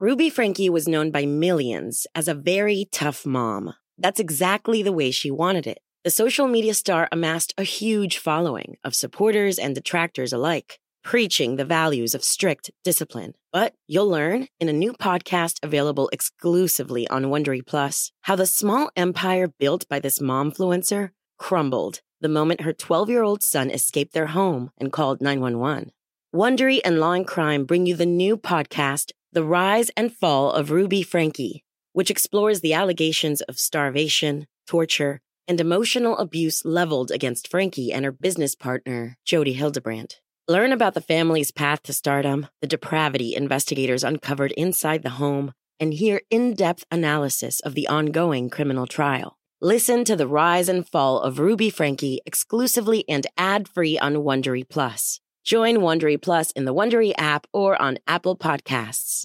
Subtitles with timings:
[0.00, 3.74] Ruby Frankie was known by millions as a very tough mom.
[3.98, 5.80] That's exactly the way she wanted it.
[6.04, 11.64] The social media star amassed a huge following of supporters and detractors alike, preaching the
[11.64, 13.34] values of strict discipline.
[13.52, 18.92] But you'll learn in a new podcast available exclusively on Wondery Plus how the small
[18.94, 24.28] empire built by this momfluencer crumbled the moment her 12 year old son escaped their
[24.28, 25.90] home and called 911.
[26.32, 30.70] Wondery and Law and Crime bring you the new podcast, The Rise and Fall of
[30.70, 37.92] Ruby Frankie, which explores the allegations of starvation, torture, and emotional abuse leveled against Frankie
[37.92, 40.20] and her business partner, Jody Hildebrandt.
[40.48, 45.92] Learn about the family's path to stardom, the depravity investigators uncovered inside the home, and
[45.92, 49.36] hear in depth analysis of the ongoing criminal trial.
[49.60, 54.66] Listen to the rise and fall of Ruby Frankie exclusively and ad free on Wondery
[54.66, 55.20] Plus.
[55.50, 59.24] Join Wondery Plus in the Wondery app or on Apple Podcasts.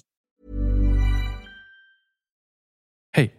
[3.14, 3.30] Hey,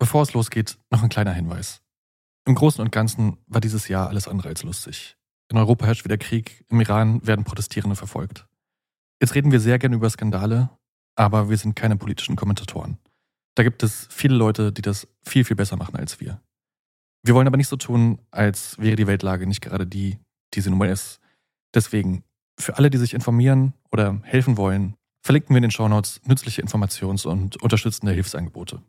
[0.00, 1.82] bevor es losgeht, noch ein kleiner Hinweis.
[2.44, 5.16] Im Großen und Ganzen war dieses Jahr alles andere als lustig.
[5.52, 8.48] In Europa herrscht wieder Krieg, im Iran werden Protestierende verfolgt.
[9.20, 10.70] Jetzt reden wir sehr gerne über Skandale,
[11.14, 12.98] aber wir sind keine politischen Kommentatoren.
[13.54, 16.42] Da gibt es viele Leute, die das viel, viel besser machen als wir.
[17.22, 20.18] Wir wollen aber nicht so tun, als wäre die Weltlage nicht gerade die,
[20.54, 21.20] die sie nun mal ist.
[21.72, 22.24] Deswegen,
[22.62, 27.26] für alle, die sich informieren oder helfen wollen, verlinken wir in den Shownotes nützliche Informations-
[27.26, 28.82] und unterstützende Hilfsangebote.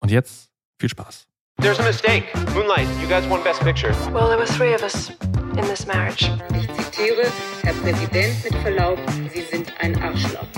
[0.00, 1.26] Und jetzt viel Spaß.
[1.60, 2.24] There's a mistake.
[2.52, 3.94] Moonlight, you guys won Best Picture.
[4.12, 5.10] Well, there were three of us
[5.56, 6.28] in this marriage.
[6.52, 7.30] Ich zitiere,
[7.62, 8.98] Herr Präsident, mit Verlaub,
[9.32, 10.48] Sie sind ein Arschloch.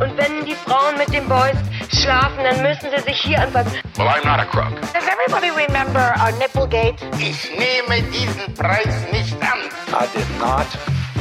[0.00, 1.56] Und wenn die Frauen mit den Boys
[1.92, 3.78] schlafen, dann müssen sie sich hier anfassen.
[3.96, 4.74] Well, I'm not a crook.
[4.92, 6.96] Does everybody remember our Nipplegate?
[7.18, 9.60] Ich nehme diesen Preis nicht an.
[9.92, 10.66] I did not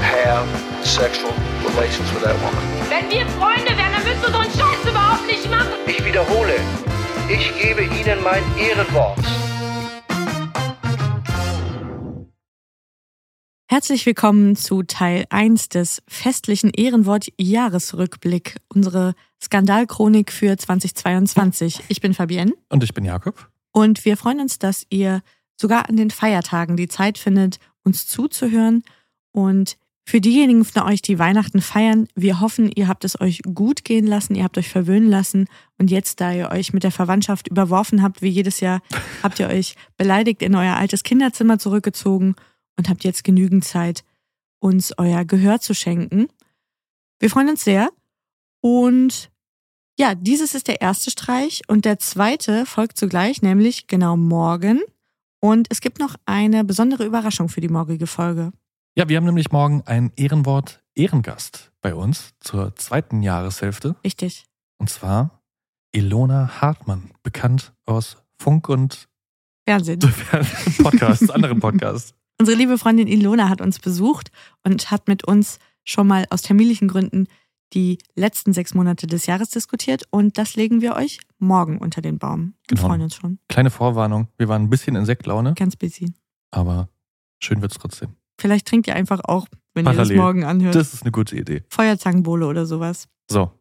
[0.03, 0.47] have
[0.85, 2.61] sexual relations with that woman.
[2.89, 5.73] Wenn wir Freunde wären, dann müsstest du so einen Scheiß überhaupt nicht machen.
[5.87, 6.55] Ich wiederhole,
[7.29, 9.19] ich gebe Ihnen mein Ehrenwort.
[13.69, 21.79] Herzlich willkommen zu Teil 1 des festlichen Ehrenwort-Jahresrückblick, unsere Skandalchronik für 2022.
[21.87, 22.53] Ich bin Fabienne.
[22.69, 23.49] Und ich bin Jakob.
[23.71, 25.23] Und wir freuen uns, dass ihr
[25.59, 28.83] sogar an den Feiertagen die Zeit findet, uns zuzuhören.
[29.31, 33.85] Und für diejenigen von euch, die Weihnachten feiern, wir hoffen, ihr habt es euch gut
[33.85, 35.47] gehen lassen, ihr habt euch verwöhnen lassen.
[35.77, 38.81] Und jetzt, da ihr euch mit der Verwandtschaft überworfen habt, wie jedes Jahr,
[39.23, 42.35] habt ihr euch beleidigt in euer altes Kinderzimmer zurückgezogen
[42.77, 44.03] und habt jetzt genügend Zeit,
[44.59, 46.27] uns euer Gehör zu schenken.
[47.19, 47.89] Wir freuen uns sehr.
[48.61, 49.31] Und
[49.97, 54.81] ja, dieses ist der erste Streich und der zweite folgt zugleich, nämlich genau morgen.
[55.39, 58.51] Und es gibt noch eine besondere Überraschung für die morgige Folge.
[58.95, 63.95] Ja, wir haben nämlich morgen einen Ehrenwort Ehrengast bei uns zur zweiten Jahreshälfte.
[64.03, 64.45] Richtig.
[64.77, 65.41] Und zwar
[65.91, 69.07] Ilona Hartmann, bekannt aus Funk und
[69.67, 69.99] Fernsehen.
[70.83, 72.13] Podcasts, anderen Podcasts.
[72.39, 74.31] Unsere liebe Freundin Ilona hat uns besucht
[74.63, 77.27] und hat mit uns schon mal aus terminlichen Gründen
[77.73, 82.19] die letzten sechs Monate des Jahres diskutiert und das legen wir euch morgen unter den
[82.19, 82.53] Baum.
[82.67, 82.89] Wir Genau.
[82.89, 83.39] freuen uns schon.
[83.49, 86.13] Kleine Vorwarnung, wir waren ein bisschen in Sektlaune, Ganz busy.
[86.51, 86.89] aber
[87.39, 88.15] schön wird's trotzdem.
[88.43, 90.17] Vielleicht trinkt ihr einfach auch, wenn ihr Parallel.
[90.17, 90.75] das morgen anhört.
[90.75, 91.63] Das ist eine gute Idee.
[91.69, 93.07] Feuerzangenbowle oder sowas.
[93.31, 93.51] So,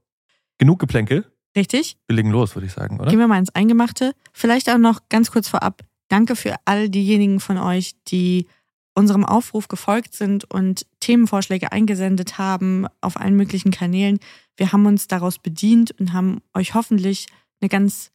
[0.59, 1.25] genug Geplänkel.
[1.57, 1.97] Richtig?
[2.09, 3.09] Wir legen los, würde ich sagen, oder?
[3.09, 4.13] Gehen wir mal ins Eingemachte.
[4.33, 5.85] Vielleicht auch noch ganz kurz vorab.
[6.09, 8.49] Danke für all diejenigen von euch, die
[8.97, 14.19] unserem Aufruf gefolgt sind und Themenvorschläge eingesendet haben auf allen möglichen Kanälen.
[14.57, 17.29] Wir haben uns daraus bedient und haben euch hoffentlich
[17.61, 18.11] eine ganz,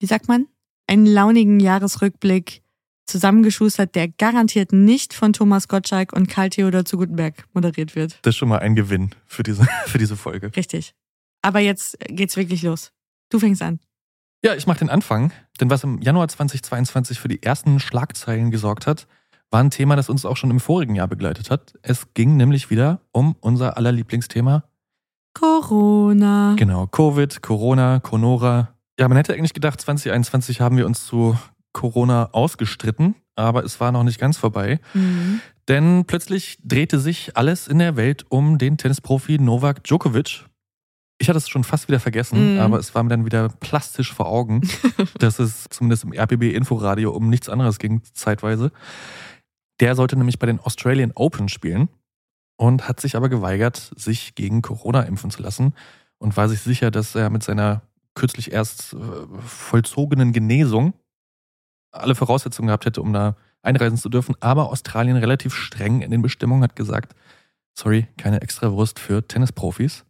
[0.00, 0.48] wie sagt man,
[0.88, 2.62] einen launigen Jahresrückblick
[3.08, 8.18] zusammengeschustert, der garantiert nicht von Thomas Gottschalk und Karl Theodor zu Gutenberg moderiert wird.
[8.22, 10.50] Das ist schon mal ein Gewinn für diese, für diese Folge.
[10.56, 10.94] Richtig.
[11.42, 12.92] Aber jetzt geht's wirklich los.
[13.30, 13.80] Du fängst an.
[14.44, 18.86] Ja, ich mache den Anfang, denn was im Januar 2022 für die ersten Schlagzeilen gesorgt
[18.86, 19.08] hat,
[19.50, 21.74] war ein Thema, das uns auch schon im vorigen Jahr begleitet hat.
[21.82, 24.64] Es ging nämlich wieder um unser aller Lieblingsthema.
[25.34, 26.54] Corona.
[26.56, 28.76] Genau, Covid, Corona, Conora.
[28.98, 31.36] Ja, man hätte eigentlich gedacht, 2021 haben wir uns zu
[31.72, 34.80] Corona ausgestritten, aber es war noch nicht ganz vorbei.
[34.94, 35.40] Mhm.
[35.68, 40.46] Denn plötzlich drehte sich alles in der Welt um den Tennisprofi Novak Djokovic.
[41.20, 42.60] Ich hatte es schon fast wieder vergessen, Mhm.
[42.60, 44.60] aber es war mir dann wieder plastisch vor Augen,
[45.18, 48.70] dass es zumindest im RBB-Inforadio um nichts anderes ging, zeitweise.
[49.80, 51.88] Der sollte nämlich bei den Australian Open spielen
[52.56, 55.74] und hat sich aber geweigert, sich gegen Corona impfen zu lassen
[56.18, 57.82] und war sich sicher, dass er mit seiner
[58.14, 58.96] kürzlich erst äh,
[59.46, 60.94] vollzogenen Genesung
[62.00, 64.34] alle Voraussetzungen gehabt hätte, um da einreisen zu dürfen.
[64.40, 67.14] Aber Australien relativ streng in den Bestimmungen hat gesagt,
[67.74, 70.04] sorry, keine Extrawurst für Tennisprofis.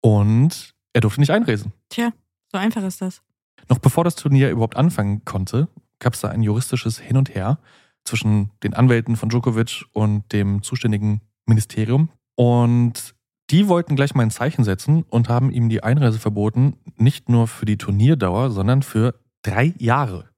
[0.00, 1.72] Und er durfte nicht einreisen.
[1.88, 2.12] Tja,
[2.52, 3.22] so einfach ist das.
[3.68, 5.68] Noch bevor das Turnier überhaupt anfangen konnte,
[5.98, 7.58] gab es da ein juristisches Hin und Her
[8.04, 12.10] zwischen den Anwälten von Djokovic und dem zuständigen Ministerium.
[12.36, 13.14] Und
[13.50, 17.48] die wollten gleich mal ein Zeichen setzen und haben ihm die Einreise verboten, nicht nur
[17.48, 20.30] für die Turnierdauer, sondern für drei Jahre.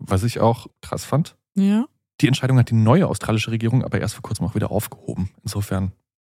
[0.00, 1.36] Was ich auch krass fand.
[1.54, 1.86] Ja.
[2.20, 5.30] Die Entscheidung hat die neue australische Regierung aber erst vor kurzem auch wieder aufgehoben.
[5.42, 5.92] Insofern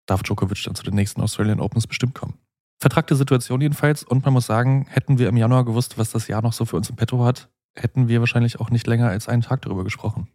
[0.06, 2.38] darf Djokovic dann zu den nächsten Australian Opens bestimmt kommen.
[2.80, 6.42] Vertragte Situation jedenfalls und man muss sagen, hätten wir im Januar gewusst, was das Jahr
[6.42, 9.44] noch so für uns im Petto hat, hätten wir wahrscheinlich auch nicht länger als einen
[9.44, 10.28] Tag darüber gesprochen.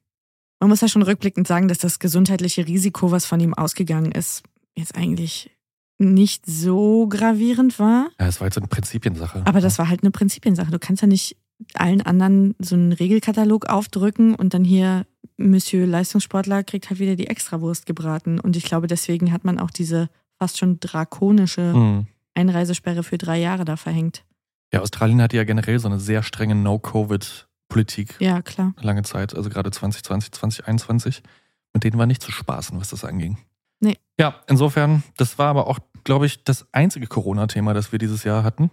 [0.61, 4.43] Man muss ja schon rückblickend sagen, dass das gesundheitliche Risiko, was von ihm ausgegangen ist,
[4.75, 5.51] jetzt eigentlich
[5.99, 8.09] nicht so gravierend war.
[8.19, 9.43] Ja, es war jetzt so eine Prinzipiensache.
[9.45, 10.71] Aber das war halt eine Prinzipiensache.
[10.71, 11.37] Du kannst ja nicht
[11.75, 15.07] allen anderen so einen Regelkatalog aufdrücken und dann hier
[15.39, 18.41] Monsieur Leistungssportler kriegt halt wieder die Extrawurst gebraten.
[18.41, 20.09] Und ich glaube, deswegen hat man auch diese
[20.39, 22.07] fast schon drakonische Hm.
[22.35, 24.25] Einreisesperre für drei Jahre da verhängt.
[24.73, 28.75] Ja, Australien hatte ja generell so eine sehr strenge No-Covid-Politik Ja, klar.
[28.81, 31.23] lange Zeit, also gerade 2020, 2021.
[31.73, 33.39] Mit denen war nicht zu spaßen, was das anging.
[33.81, 33.97] Nee.
[34.19, 38.43] Ja, insofern, das war aber auch, glaube ich, das einzige Corona-Thema, das wir dieses Jahr
[38.45, 38.71] hatten.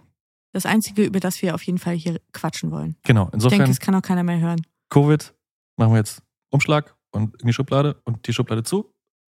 [0.54, 2.94] Das Einzige, über das wir auf jeden Fall hier quatschen wollen.
[3.02, 4.62] Genau, Ich insofern, denke, es kann auch keiner mehr hören.
[4.88, 5.34] Covid,
[5.76, 8.92] machen wir jetzt Umschlag und in die Schublade und die Schublade zu.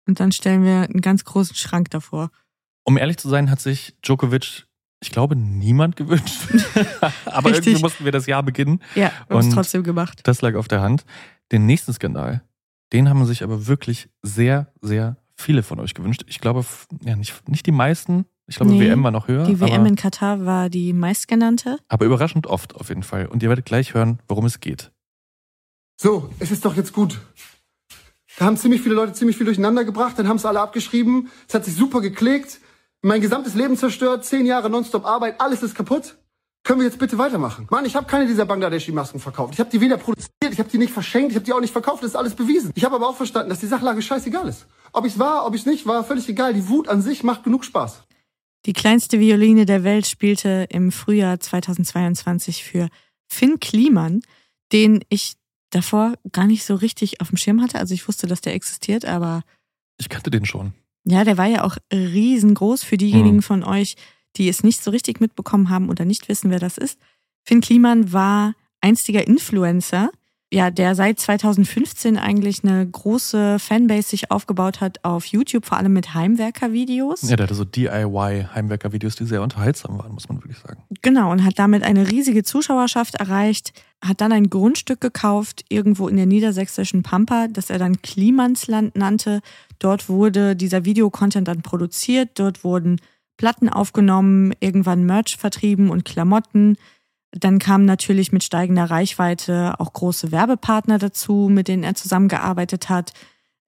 [0.06, 2.30] Und dann stellen wir einen ganz großen Schrank davor.
[2.84, 4.66] Um ehrlich zu sein, hat sich Djokovic,
[5.02, 6.36] ich glaube, niemand gewünscht.
[7.24, 7.68] aber Richtig.
[7.68, 8.80] irgendwie mussten wir das Jahr beginnen.
[8.94, 10.20] Ja, wir haben es Und- trotzdem gemacht.
[10.24, 11.06] Das lag auf der Hand.
[11.50, 12.42] Den nächsten Skandal,
[12.92, 16.24] den haben sich aber wirklich sehr, sehr viele von euch gewünscht.
[16.28, 16.62] Ich glaube,
[17.02, 18.26] ja, nicht, nicht die meisten.
[18.48, 19.44] Ich glaube, Nee, WM war noch höher.
[19.44, 21.78] Die WM aber, in Katar war die meistgenannte.
[21.88, 23.26] aber überraschend oft auf jeden Fall.
[23.26, 24.92] Und ihr werdet gleich hören, worum es geht.
[26.00, 27.18] So, es ist doch jetzt gut.
[28.38, 31.30] Da haben ziemlich viele Leute ziemlich viel durcheinander gebracht, dann haben es alle abgeschrieben.
[31.48, 32.60] Es hat sich super geklickt.
[33.02, 36.16] Mein gesamtes Leben zerstört, zehn Jahre nonstop Arbeit, alles ist kaputt.
[36.64, 37.66] Können wir jetzt bitte weitermachen?
[37.70, 39.54] Mann, ich habe keine dieser Bangladeshi-Masken verkauft.
[39.54, 41.72] Ich habe die weder produziert, ich habe die nicht verschenkt, ich habe die auch nicht
[41.72, 42.72] verkauft, das ist alles bewiesen.
[42.74, 44.66] Ich habe aber auch verstanden, dass die Sachlage scheißegal ist.
[44.92, 46.52] Ob ich's war, ob ich's nicht war, völlig egal.
[46.54, 48.02] Die Wut an sich macht genug Spaß.
[48.66, 52.88] Die kleinste Violine der Welt spielte im Frühjahr 2022 für
[53.28, 54.22] Finn Kliman,
[54.72, 55.34] den ich
[55.70, 57.78] davor gar nicht so richtig auf dem Schirm hatte.
[57.78, 59.42] Also ich wusste, dass der existiert, aber
[59.98, 60.74] Ich kannte den schon.
[61.04, 63.42] ja, der war ja auch riesengroß für diejenigen Mhm.
[63.42, 63.96] von euch,
[64.36, 66.98] die es nicht so richtig mitbekommen haben oder nicht wissen, wer das ist.
[67.44, 70.10] Finn Kliman war einstiger Influencer,
[70.52, 75.92] ja, der seit 2015 eigentlich eine große Fanbase sich aufgebaut hat auf YouTube, vor allem
[75.92, 77.22] mit Heimwerker-Videos.
[77.28, 80.82] Ja, der hatte so DIY-Heimwerker-Videos, die sehr unterhaltsam waren, muss man wirklich sagen.
[81.02, 86.16] Genau, und hat damit eine riesige Zuschauerschaft erreicht, hat dann ein Grundstück gekauft, irgendwo in
[86.16, 89.40] der niedersächsischen Pampa, das er dann Klimansland nannte.
[89.80, 93.00] Dort wurde dieser Videocontent dann produziert, dort wurden
[93.36, 96.76] Platten aufgenommen, irgendwann Merch vertrieben und Klamotten.
[97.32, 103.12] Dann kamen natürlich mit steigender Reichweite auch große Werbepartner dazu, mit denen er zusammengearbeitet hat.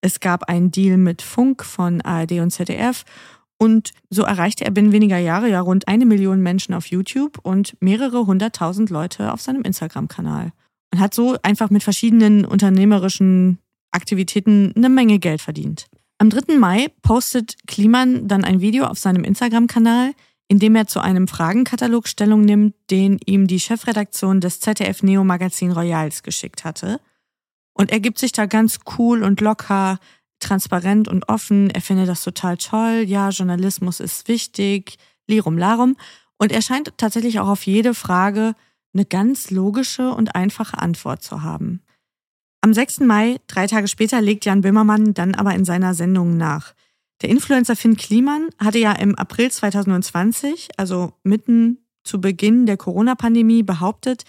[0.01, 3.05] Es gab einen Deal mit Funk von ARD und ZDF
[3.59, 7.77] und so erreichte er binnen weniger Jahre ja rund eine Million Menschen auf YouTube und
[7.81, 10.53] mehrere hunderttausend Leute auf seinem Instagram-Kanal.
[10.93, 13.59] Und hat so einfach mit verschiedenen unternehmerischen
[13.91, 15.87] Aktivitäten eine Menge Geld verdient.
[16.19, 16.57] Am 3.
[16.57, 20.13] Mai postet Kliman dann ein Video auf seinem Instagram-Kanal,
[20.49, 25.23] in dem er zu einem Fragenkatalog Stellung nimmt, den ihm die Chefredaktion des ZDF Neo
[25.23, 27.01] Magazin Royals geschickt hatte.
[27.75, 29.99] Und er gibt sich da ganz cool und locker
[30.41, 31.71] transparent und offen.
[31.71, 33.05] Er findet das total toll.
[33.07, 34.97] Ja, Journalismus ist wichtig.
[35.27, 35.97] Lirum Larum.
[36.39, 38.55] Und er scheint tatsächlich auch auf jede Frage
[38.95, 41.83] eine ganz logische und einfache Antwort zu haben.
[42.61, 43.01] Am 6.
[43.01, 46.75] Mai, drei Tage später, legt Jan Böhmermann dann aber in seiner Sendung nach.
[47.21, 53.63] Der Influencer Finn Kliman hatte ja im April 2020, also mitten zu Beginn der Corona-Pandemie,
[53.63, 54.25] behauptet,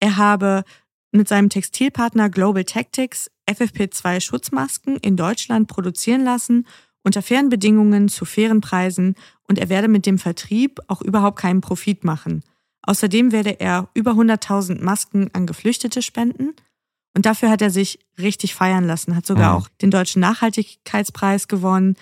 [0.00, 0.64] er habe
[1.10, 6.66] mit seinem Textilpartner Global Tactics FFP2-Schutzmasken in Deutschland produzieren lassen,
[7.02, 9.14] unter fairen Bedingungen zu fairen Preisen
[9.48, 12.42] und er werde mit dem Vertrieb auch überhaupt keinen Profit machen.
[12.82, 16.54] Außerdem werde er über 100.000 Masken an Geflüchtete spenden
[17.16, 19.58] und dafür hat er sich richtig feiern lassen, hat sogar Mhm.
[19.58, 21.96] auch den Deutschen Nachhaltigkeitspreis gewonnen.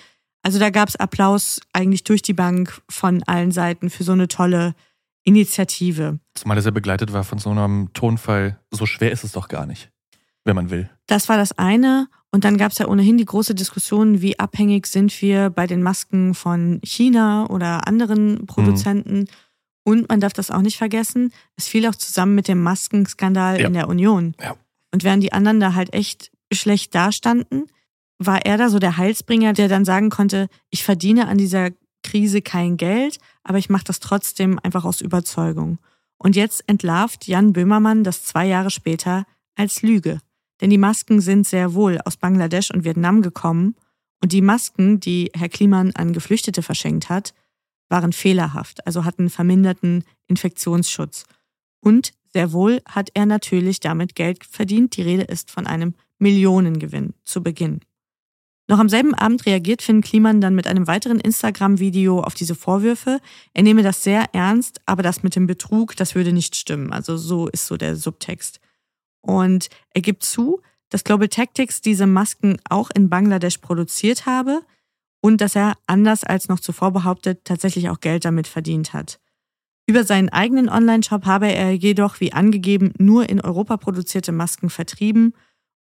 [0.47, 4.29] Also da gab es Applaus eigentlich durch die Bank von allen Seiten für so eine
[4.29, 4.77] tolle
[5.25, 6.21] Initiative.
[6.35, 9.67] Zumal das ja begleitet war von so einem Tonfall, so schwer ist es doch gar
[9.67, 9.91] nicht,
[10.45, 10.89] wenn man will.
[11.09, 12.07] Das war das eine.
[12.31, 15.83] Und dann gab es ja ohnehin die große Diskussion, wie abhängig sind wir bei den
[15.83, 19.27] Masken von China oder anderen Produzenten.
[19.83, 23.67] Und man darf das auch nicht vergessen, es fiel auch zusammen mit dem Maskenskandal Ja.
[23.67, 24.37] in der Union.
[24.41, 24.55] Ja.
[24.95, 27.67] Und während die anderen da halt echt schlecht dastanden,
[28.19, 31.71] war er da so der Heilsbringer, der dann sagen konnte, ich verdiene an dieser
[32.03, 35.79] Krise kein Geld, aber ich mache das trotzdem einfach aus Überzeugung.
[36.19, 40.21] Und jetzt entlarvt Jan Böhmermann das zwei Jahre später als Lüge.
[40.61, 43.75] Denn die Masken sind sehr wohl aus Bangladesch und Vietnam gekommen
[44.23, 47.35] und die Masken, die Herr Kliman an Geflüchtete verschenkt hat,
[47.89, 51.25] waren fehlerhaft, also hatten verminderten Infektionsschutz.
[51.81, 54.97] Und sehr wohl hat er natürlich damit Geld verdient.
[54.97, 57.81] Die Rede ist von einem Millionengewinn zu Beginn.
[58.69, 63.21] Noch am selben Abend reagiert Finn Kliman dann mit einem weiteren Instagram-Video auf diese Vorwürfe.
[63.55, 66.93] Er nehme das sehr ernst, aber das mit dem Betrug, das würde nicht stimmen.
[66.93, 68.61] Also so ist so der Subtext.
[69.21, 74.63] Und er gibt zu, dass Global Tactics diese Masken auch in Bangladesch produziert habe
[75.21, 79.21] und dass er, anders als noch zuvor behauptet, tatsächlich auch Geld damit verdient hat.
[79.89, 85.35] Über seinen eigenen Online-Shop habe er jedoch, wie angegeben, nur in Europa produzierte Masken vertrieben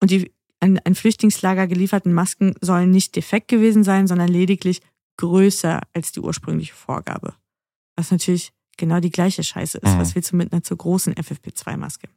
[0.01, 4.81] und die an ein Flüchtlingslager gelieferten Masken sollen nicht defekt gewesen sein, sondern lediglich
[5.19, 7.35] größer als die ursprüngliche Vorgabe.
[7.97, 9.95] Was natürlich genau die gleiche Scheiße ist.
[9.95, 9.99] Mhm.
[9.99, 12.09] Was willst du mit einer zu großen FFP2-Maske?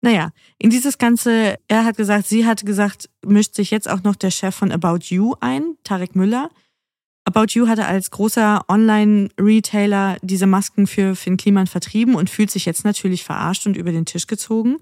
[0.00, 4.14] Naja, in dieses Ganze, er hat gesagt, sie hat gesagt, mischt sich jetzt auch noch
[4.14, 6.50] der Chef von About You ein, Tarek Müller.
[7.24, 12.66] About You hatte als großer Online-Retailer diese Masken für Finn Kliman vertrieben und fühlt sich
[12.66, 14.78] jetzt natürlich verarscht und über den Tisch gezogen.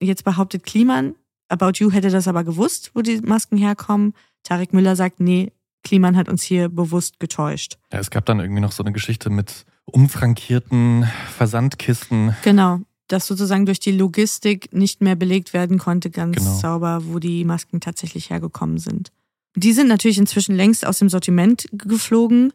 [0.00, 1.16] Jetzt behauptet Kliman,
[1.50, 4.14] About You hätte das aber gewusst, wo die Masken herkommen.
[4.42, 5.52] Tarek Müller sagt, nee,
[5.82, 7.78] Kliman hat uns hier bewusst getäuscht.
[7.92, 12.36] Ja, es gab dann irgendwie noch so eine Geschichte mit umfrankierten Versandkisten.
[12.42, 16.54] Genau, dass sozusagen durch die Logistik nicht mehr belegt werden konnte, ganz genau.
[16.54, 19.10] sauber, wo die Masken tatsächlich hergekommen sind.
[19.56, 22.52] Die sind natürlich inzwischen längst aus dem Sortiment geflogen.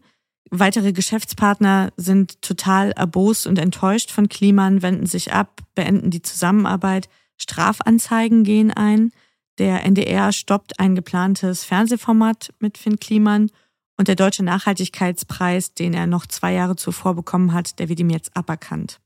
[0.52, 7.10] Weitere Geschäftspartner sind total erbost und enttäuscht von Kliman, wenden sich ab, beenden die Zusammenarbeit.
[7.38, 9.12] Strafanzeigen gehen ein.
[9.58, 13.52] Der NDR stoppt ein geplantes Fernsehformat mit Finn Kliman
[13.98, 18.10] und der Deutsche Nachhaltigkeitspreis, den er noch zwei Jahre zuvor bekommen hat, der wird ihm
[18.10, 19.00] jetzt aberkannt.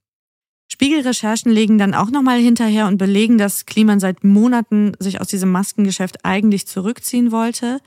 [0.72, 5.52] Spiegelrecherchen legen dann auch nochmal hinterher und belegen, dass Kliman seit Monaten sich aus diesem
[5.52, 7.80] Maskengeschäft eigentlich zurückziehen wollte.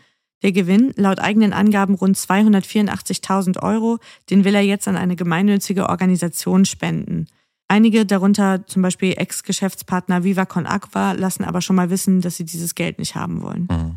[0.43, 3.99] Der Gewinn, laut eigenen Angaben rund 284.000 Euro,
[4.31, 7.29] den will er jetzt an eine gemeinnützige Organisation spenden.
[7.73, 12.45] Einige, darunter zum Beispiel Ex-Geschäftspartner Viva Con Aqua, lassen aber schon mal wissen, dass sie
[12.45, 13.67] dieses Geld nicht haben wollen.
[13.71, 13.97] Mhm.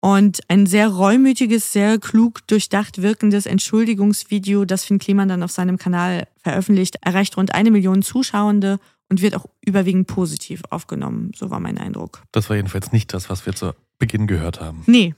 [0.00, 5.76] Und ein sehr reumütiges, sehr klug durchdacht wirkendes Entschuldigungsvideo, das Finn Kliman dann auf seinem
[5.76, 8.80] Kanal veröffentlicht, erreicht rund eine Million Zuschauende
[9.10, 11.32] und wird auch überwiegend positiv aufgenommen.
[11.36, 12.22] So war mein Eindruck.
[12.32, 14.84] Das war jedenfalls nicht das, was wir zu Beginn gehört haben.
[14.86, 15.14] Nee,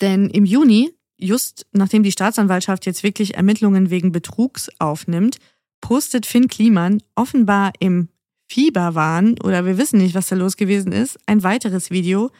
[0.00, 5.36] denn im Juni, just nachdem die Staatsanwaltschaft jetzt wirklich Ermittlungen wegen Betrugs aufnimmt,
[5.80, 8.08] postet Finn Kliman offenbar im
[8.50, 12.30] Fieberwahn oder wir wissen nicht, was da los gewesen ist, ein weiteres Video,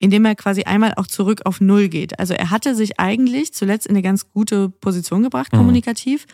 [0.00, 2.18] in dem er quasi einmal auch zurück auf Null geht.
[2.18, 5.58] Also er hatte sich eigentlich zuletzt in eine ganz gute Position gebracht, mhm.
[5.58, 6.26] kommunikativ.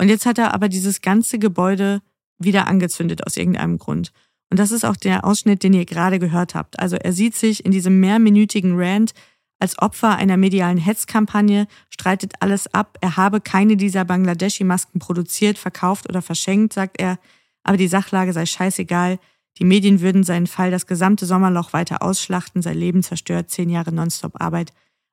[0.00, 2.02] Und jetzt hat er aber dieses ganze Gebäude
[2.38, 4.12] wieder angezündet aus irgendeinem Grund.
[4.50, 6.78] Und das ist auch der Ausschnitt, den ihr gerade gehört habt.
[6.78, 9.12] Also er sieht sich in diesem mehrminütigen Rant
[9.58, 12.96] als Opfer einer medialen Hetzkampagne, streitet alles ab.
[13.00, 17.18] Er habe keine dieser Bangladeschi-Masken produziert, verkauft oder verschenkt, sagt er.
[17.64, 19.18] Aber die Sachlage sei scheißegal.
[19.58, 23.92] Die Medien würden seinen Fall das gesamte Sommerloch weiter ausschlachten, sein Leben zerstört, zehn Jahre
[23.92, 24.72] Nonstop-Arbeit,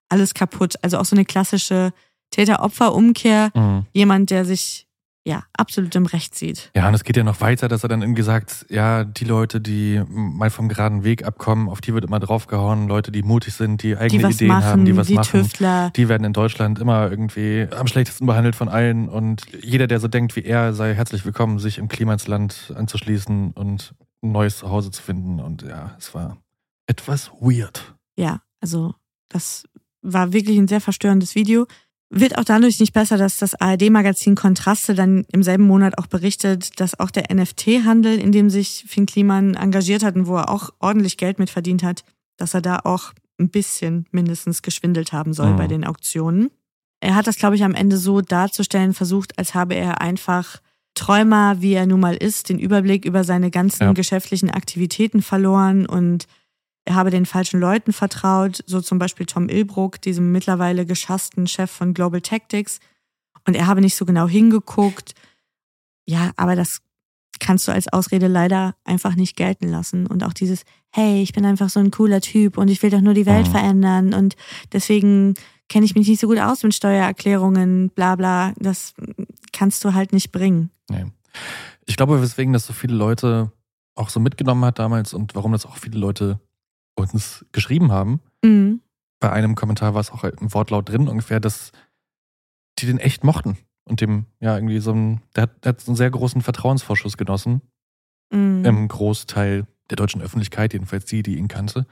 [0.09, 0.75] alles kaputt.
[0.83, 1.91] Also auch so eine klassische
[2.29, 3.51] Täter-Opfer-Umkehr.
[3.55, 3.85] Mhm.
[3.93, 4.84] Jemand, der sich
[5.27, 6.69] ja, absolut im Recht sieht.
[6.75, 9.59] Ja, und es geht ja noch weiter, dass er dann irgendwie sagt, ja, die Leute,
[9.59, 12.87] die mal vom geraden Weg abkommen, auf die wird immer draufgehauen.
[12.87, 15.41] Leute, die mutig sind, die eigene die Ideen machen, haben, die was die machen.
[15.41, 15.89] Tüftler.
[15.95, 19.09] Die werden in Deutschland immer irgendwie am schlechtesten behandelt von allen.
[19.09, 23.95] Und jeder, der so denkt wie er, sei herzlich willkommen, sich im Klimasland anzuschließen und
[24.21, 25.39] ein neues Zuhause zu finden.
[25.39, 26.37] Und ja, es war
[26.85, 27.95] etwas weird.
[28.15, 28.93] Ja, also
[29.29, 29.63] das
[30.03, 31.65] war wirklich ein sehr verstörendes Video.
[32.09, 36.79] Wird auch dadurch nicht besser, dass das ARD-Magazin Kontraste dann im selben Monat auch berichtet,
[36.79, 40.69] dass auch der NFT-Handel, in dem sich Finn Kliman engagiert hat und wo er auch
[40.79, 42.03] ordentlich Geld mit verdient hat,
[42.37, 45.57] dass er da auch ein bisschen mindestens geschwindelt haben soll mhm.
[45.57, 46.51] bei den Auktionen.
[47.01, 50.59] Er hat das, glaube ich, am Ende so darzustellen versucht, als habe er einfach
[50.93, 53.93] Träumer, wie er nun mal ist, den Überblick über seine ganzen ja.
[53.93, 56.25] geschäftlichen Aktivitäten verloren und
[56.89, 61.93] habe den falschen Leuten vertraut, so zum Beispiel Tom Ilbruck, diesem mittlerweile geschassten Chef von
[61.93, 62.79] Global Tactics.
[63.47, 65.13] Und er habe nicht so genau hingeguckt.
[66.05, 66.81] Ja, aber das
[67.39, 70.07] kannst du als Ausrede leider einfach nicht gelten lassen.
[70.07, 73.01] Und auch dieses, hey, ich bin einfach so ein cooler Typ und ich will doch
[73.01, 73.51] nur die Welt mhm.
[73.51, 74.35] verändern und
[74.71, 75.33] deswegen
[75.67, 78.93] kenne ich mich nicht so gut aus mit Steuererklärungen, bla bla, das
[79.51, 80.69] kannst du halt nicht bringen.
[80.89, 81.05] Nee.
[81.85, 83.51] Ich glaube, weswegen das so viele Leute
[83.95, 86.39] auch so mitgenommen hat damals und warum das auch viele Leute
[86.95, 88.21] uns geschrieben haben.
[88.43, 88.81] Mhm.
[89.19, 91.71] Bei einem Kommentar war es auch ein Wortlaut drin, ungefähr, dass
[92.79, 93.57] die den echt mochten.
[93.87, 97.61] und dem, ja, irgendwie so ein, der hat, der hat einen sehr großen Vertrauensvorschuss genossen
[98.33, 98.65] Mhm.
[98.65, 101.85] im Großteil der deutschen Öffentlichkeit, jedenfalls die, die ihn kannte,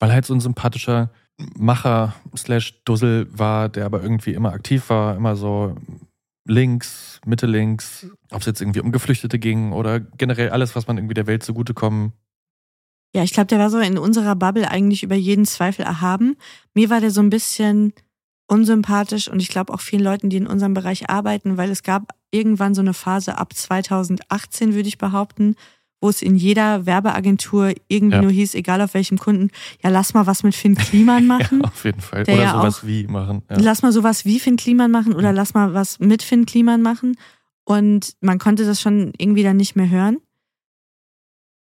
[0.00, 1.10] weil halt so ein sympathischer
[1.54, 5.76] Macher slash Dussel war, der aber irgendwie immer aktiv war, immer so
[6.48, 10.96] links, Mitte links, ob es jetzt irgendwie um Geflüchtete ging oder generell alles, was man
[10.96, 12.12] irgendwie der Welt zugutekommen.
[13.16, 16.36] Ja, ich glaube, der war so in unserer Bubble eigentlich über jeden Zweifel erhaben.
[16.74, 17.92] Mir war der so ein bisschen
[18.46, 22.12] unsympathisch und ich glaube auch vielen Leuten, die in unserem Bereich arbeiten, weil es gab
[22.30, 25.56] irgendwann so eine Phase ab 2018, würde ich behaupten,
[26.00, 28.22] wo es in jeder Werbeagentur irgendwie Ja.
[28.22, 29.50] nur hieß, egal auf welchem Kunden,
[29.82, 31.60] ja, lass mal was mit Finn Kliman machen.
[31.62, 32.24] Ja, auf jeden Fall.
[32.24, 33.42] Der oder ja sowas auch- wie machen.
[33.50, 33.56] Ja.
[33.60, 37.16] Lass mal sowas wie Finn Kliman machen oder lass mal was mit Finn Kliman machen.
[37.64, 40.18] Und man konnte das schon irgendwie dann nicht mehr hören.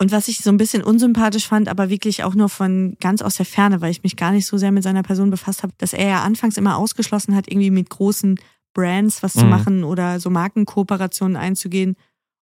[0.03, 3.37] Und was ich so ein bisschen unsympathisch fand, aber wirklich auch nur von ganz aus
[3.37, 5.93] der Ferne, weil ich mich gar nicht so sehr mit seiner Person befasst habe, dass
[5.93, 8.39] er ja anfangs immer ausgeschlossen hat, irgendwie mit großen
[8.75, 9.51] Brands was zu Mhm.
[9.51, 11.95] machen oder so Markenkooperationen einzugehen.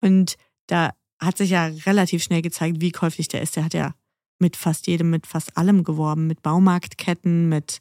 [0.02, 0.36] Und
[0.68, 3.56] da hat sich ja relativ schnell gezeigt, wie käuflich der ist.
[3.56, 3.94] Der hat ja
[4.40, 7.80] mit fast jedem, mit fast allem geworben, mit Baumarktketten, mit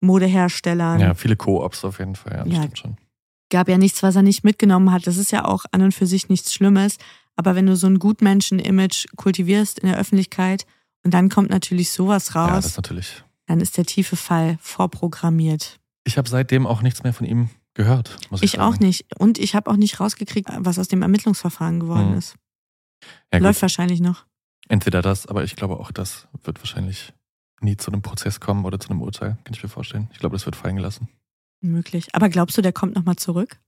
[0.00, 1.00] Modeherstellern.
[1.00, 2.32] ja, viele Co-ops auf jeden Fall.
[2.38, 2.58] Ja, das Ja.
[2.62, 2.96] stimmt schon.
[3.50, 5.06] gab ja nichts, was er nicht mitgenommen hat.
[5.06, 6.96] Das ist ja auch an und für sich nichts Schlimmes.
[7.36, 10.66] Aber wenn du so ein Gutmenschen-Image kultivierst in der Öffentlichkeit
[11.04, 13.24] und dann kommt natürlich sowas Ja, raus, das natürlich.
[13.46, 15.80] dann ist der tiefe Fall vorprogrammiert.
[16.04, 18.62] Ich habe seitdem auch nichts mehr von ihm gehört, muss ich, Ich sagen.
[18.74, 19.06] auch nicht.
[19.18, 22.18] Und ich habe auch nicht rausgekriegt, was aus dem Ermittlungsverfahren geworden Hm.
[22.18, 22.34] ist.
[23.32, 23.46] Ja, gut.
[23.46, 24.26] Läuft wahrscheinlich noch.
[24.68, 27.12] Entweder das, aber ich glaube auch das wird wahrscheinlich
[27.60, 30.08] nie zu einem Prozess kommen oder zu einem Urteil, kann ich mir vorstellen.
[30.12, 31.08] Ich glaube, das wird fallen gelassen.
[31.60, 32.14] Möglich.
[32.14, 33.58] Aber glaubst du, der kommt nochmal zurück?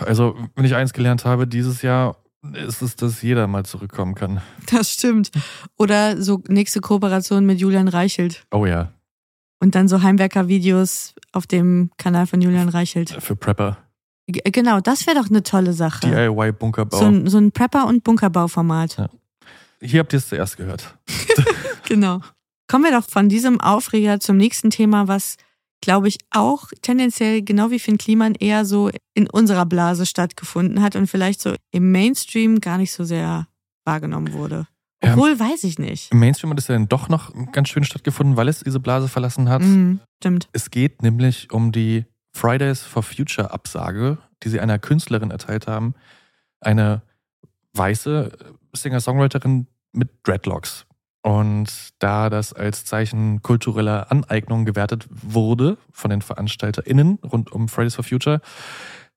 [0.00, 2.16] Also, wenn ich eins gelernt habe, dieses Jahr
[2.54, 4.40] ist es, dass jeder mal zurückkommen kann.
[4.70, 5.30] Das stimmt.
[5.76, 8.44] Oder so nächste Kooperation mit Julian Reichelt.
[8.52, 8.92] Oh ja,
[9.60, 13.10] Und dann so Heimwerker-Videos auf dem Kanal von Julian Reichelt.
[13.20, 13.78] für Prepper.
[14.28, 16.06] G genau, das wäre doch eine tolle Sache.
[16.06, 16.98] DIY-Bunkerbau.
[16.98, 18.96] So ein, so ein Prepper- und Bunkerbauformat.
[18.98, 19.08] Ja.
[19.80, 20.96] Hier habt ihr es zuerst gehört.
[21.88, 22.20] Genau.
[22.68, 25.36] Kommen wir doch von diesem Aufreger zum nächsten Thema, was,
[25.80, 30.96] glaube ich, auch tendenziell, genau wie Finn Kliman, eher so in unserer Blase stattgefunden hat
[30.96, 33.46] und vielleicht so im Mainstream gar nicht so sehr
[33.84, 34.66] wahrgenommen wurde.
[35.02, 36.10] Obwohl, weiß ich nicht.
[36.10, 39.08] Im Mainstream hat es ja dann doch noch ganz schön stattgefunden, weil es diese Blase
[39.08, 39.62] verlassen hat.
[39.62, 40.48] Mhm, stimmt.
[40.52, 45.94] Es geht nämlich um die Fridays for Future Absage, die sie einer Künstlerin erteilt haben.
[46.60, 47.02] Eine
[47.74, 48.32] weiße
[48.74, 50.85] Singer-Songwriterin mit Dreadlocks.
[51.26, 57.96] Und da das als Zeichen kultureller Aneignung gewertet wurde von den VeranstalterInnen rund um Fridays
[57.96, 58.40] for Future,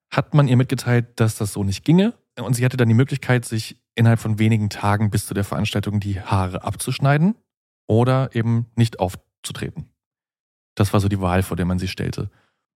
[0.10, 2.16] hat man ihr mitgeteilt, dass das so nicht ginge.
[2.42, 6.00] Und sie hatte dann die Möglichkeit, sich innerhalb von wenigen Tagen bis zu der Veranstaltung
[6.00, 7.36] die Haare abzuschneiden
[7.88, 9.92] oder eben nicht aufzutreten.
[10.74, 12.32] Das war so die Wahl, vor der man sie stellte.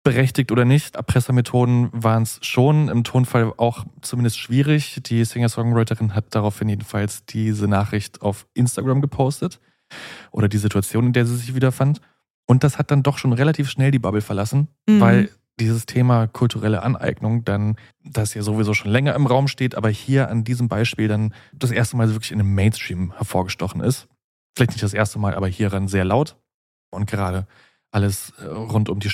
[0.02, 5.00] Berechtigt oder nicht, Erpressermethoden waren es schon, im Tonfall auch zumindest schwierig.
[5.04, 9.60] Die Singer-Songwriterin hat daraufhin jedenfalls diese Nachricht auf Instagram gepostet
[10.30, 12.00] oder die Situation, in der sie sich wiederfand.
[12.46, 15.00] Und das hat dann doch schon relativ schnell die Bubble verlassen, Mhm.
[15.00, 19.90] weil dieses Thema kulturelle Aneignung dann, das ja sowieso schon länger im Raum steht, aber
[19.90, 24.08] hier an diesem Beispiel dann das erste Mal wirklich in einem Mainstream hervorgestochen ist.
[24.56, 26.36] Vielleicht nicht das erste Mal, aber hieran sehr laut.
[26.90, 27.46] Und gerade
[27.90, 29.10] alles äh, rund um die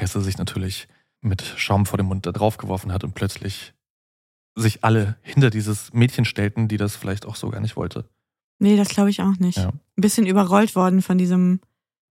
[0.00, 0.88] Springerpresse sich natürlich
[1.20, 3.74] mit Schaum vor dem Mund da drauf geworfen hat und plötzlich
[4.54, 8.08] sich alle hinter dieses Mädchen stellten, die das vielleicht auch so gar nicht wollte.
[8.58, 9.58] Nee, das glaube ich auch nicht.
[9.58, 9.68] Ja.
[9.68, 11.60] Ein bisschen überrollt worden von diesem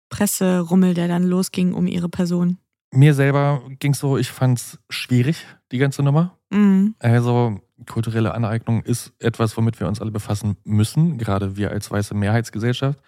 [0.10, 2.58] Presserummel, der dann losging um ihre Person.
[2.92, 6.38] Mir selber ging es so, ich fand es schwierig, die ganze Nummer.
[6.50, 6.96] Mhm.
[7.00, 12.16] Also kulturelle Aneignung ist etwas, womit wir uns alle befassen müssen, gerade wir als weiße
[12.16, 13.00] Mehrheitsgesellschaft.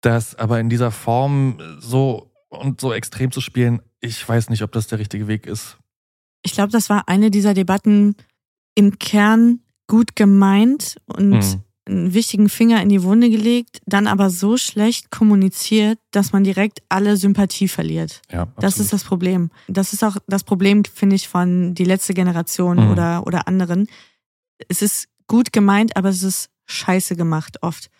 [0.00, 4.72] Das aber in dieser Form so und so extrem zu spielen, ich weiß nicht, ob
[4.72, 5.76] das der richtige Weg ist.
[6.42, 8.16] Ich glaube, das war eine dieser Debatten
[8.74, 11.62] im Kern gut gemeint und Hm.
[11.88, 16.82] einen wichtigen Finger in die Wunde gelegt, dann aber so schlecht kommuniziert, dass man direkt
[16.90, 18.20] alle Sympathie verliert.
[18.30, 19.50] Ja, Das ist das Problem.
[19.68, 22.90] Das ist auch das Problem, finde ich, von die letzte Generation Mhm.
[22.92, 23.88] oder, oder anderen.
[24.68, 27.90] Es ist gut gemeint, aber es ist scheiße gemacht oft.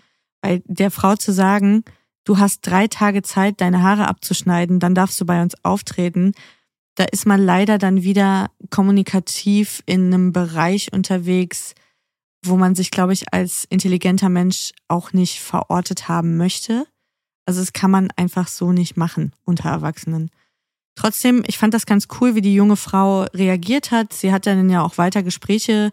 [0.42, 1.82] Weil der Frau zu sagen,
[2.28, 6.32] du hast drei Tage Zeit, deine Haare abzuschneiden, dann darfst du bei uns auftreten,
[6.94, 11.74] da ist man leider dann wieder kommunikativ in einem Bereich unterwegs,
[12.44, 16.86] wo man sich, glaube ich, als intelligenter Mensch auch nicht verortet haben möchte.
[17.46, 20.30] Also das kann man einfach so nicht machen unter Erwachsenen.
[20.96, 24.12] Trotzdem, ich fand das ganz cool, wie die junge Frau reagiert hat.
[24.12, 25.92] Sie hat dann ja auch weiter Gespräche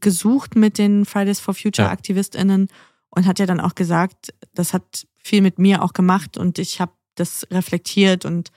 [0.00, 1.92] gesucht mit den Fridays for Future Ja.
[1.92, 2.68] AktivistInnen
[3.10, 6.80] und hat ja dann auch gesagt, das hat viel mit mir auch gemacht und ich
[6.80, 8.50] habe das reflektiert und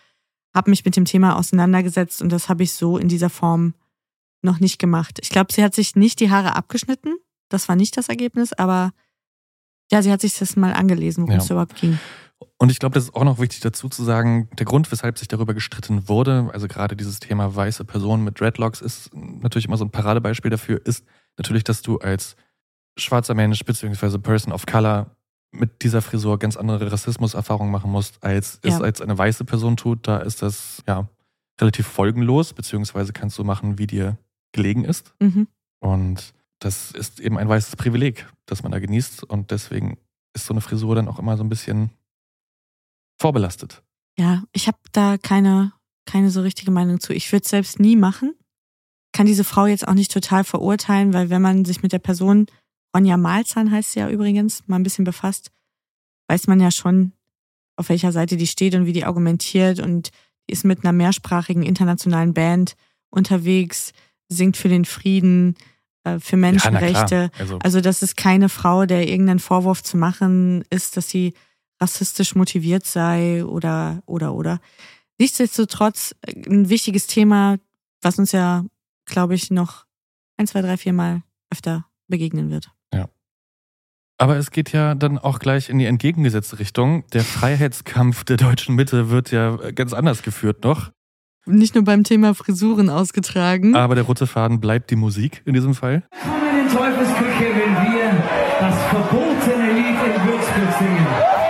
[0.53, 3.73] habe mich mit dem Thema auseinandergesetzt und das habe ich so in dieser Form
[4.41, 5.19] noch nicht gemacht.
[5.21, 7.15] Ich glaube, sie hat sich nicht die Haare abgeschnitten.
[7.49, 8.91] Das war nicht das Ergebnis, aber
[9.91, 11.43] ja, sie hat sich das mal angelesen, worum Ja.
[11.43, 11.97] es überhaupt ging.
[12.58, 15.27] Und ich glaube, das ist auch noch wichtig dazu zu sagen, der Grund, weshalb sich
[15.27, 19.86] darüber gestritten wurde, also gerade dieses Thema weiße Personen mit Dreadlocks ist natürlich immer so
[19.86, 21.06] ein Paradebeispiel dafür, ist
[21.38, 22.36] natürlich, dass du als
[22.97, 25.15] schwarzer Mensch beziehungsweise Person of Color
[25.60, 28.82] mit dieser Frisur ganz andere Rassismuserfahrungen machen musst, als es Ja.
[28.82, 30.08] als eine weiße Person tut.
[30.08, 31.08] Da ist das ja
[31.60, 34.17] relativ folgenlos, beziehungsweise kannst du machen, wie dir
[34.52, 35.13] gelegen ist.
[35.20, 35.48] Mhm.
[35.80, 39.24] Und das ist eben ein weißes Privileg, das man da genießt.
[39.24, 39.98] Und deswegen
[40.34, 41.91] ist so eine Frisur dann auch immer so ein bisschen
[43.20, 43.84] vorbelastet.
[44.20, 45.74] Ja, ich habe da keine,
[46.06, 47.13] keine so richtige Meinung zu.
[47.13, 48.34] Ich würde es selbst nie machen.
[49.13, 52.48] Kann diese Frau jetzt auch nicht total verurteilen, weil wenn man sich mit der Person,
[52.95, 55.52] Ronja Malzahn heißt sie ja übrigens, mal ein bisschen befasst,
[56.28, 57.13] weiß man ja schon,
[57.76, 60.12] auf welcher Seite die steht und wie die argumentiert und
[60.50, 62.76] die ist mit einer mehrsprachigen internationalen Band
[63.10, 63.91] unterwegs,
[64.30, 65.56] singt für den Frieden,
[66.04, 67.30] äh, für Menschenrechte.
[67.38, 71.34] Also, Also das ist keine Frau, der irgendeinen Vorwurf zu machen ist, dass sie
[71.80, 74.60] rassistisch motiviert sei oder oder oder.
[75.19, 77.58] Nichtsdestotrotz äh, ein wichtiges Thema,
[78.02, 78.65] was uns ja,
[79.06, 79.86] glaube ich, noch
[80.38, 82.71] ein, zwei, drei, vier Mal öfter begegnen wird.
[84.17, 87.03] Aber es geht ja dann auch gleich in die entgegengesetzte Richtung.
[87.13, 90.91] Der Freiheitskampf der deutschen Mitte wird ja ganz anders geführt noch.
[91.45, 93.75] Nicht nur beim Thema Frisuren ausgetragen.
[93.75, 96.03] Aber der rote Faden bleibt die Musik in diesem Fall.
[96.23, 98.23] Komm in den Teufelsküche, wenn wir
[98.60, 101.46] das verbotene Lied in Würzburg singen.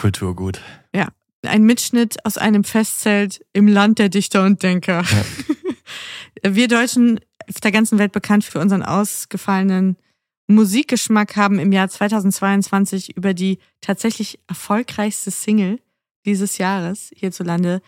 [0.00, 0.62] Kulturgut.
[0.94, 1.08] Ja,
[1.42, 5.04] ein Mitschnitt aus einem Festzelt im Land der Dichter und Denker.
[6.42, 9.98] Wir Deutschen auf der ganzen Welt bekannt für unseren ausgefallenen
[10.46, 15.80] Musikgeschmack haben im Jahr 2022 über die tatsächlich erfolgreichste Single
[16.24, 17.82] dieses Jahres hierzulande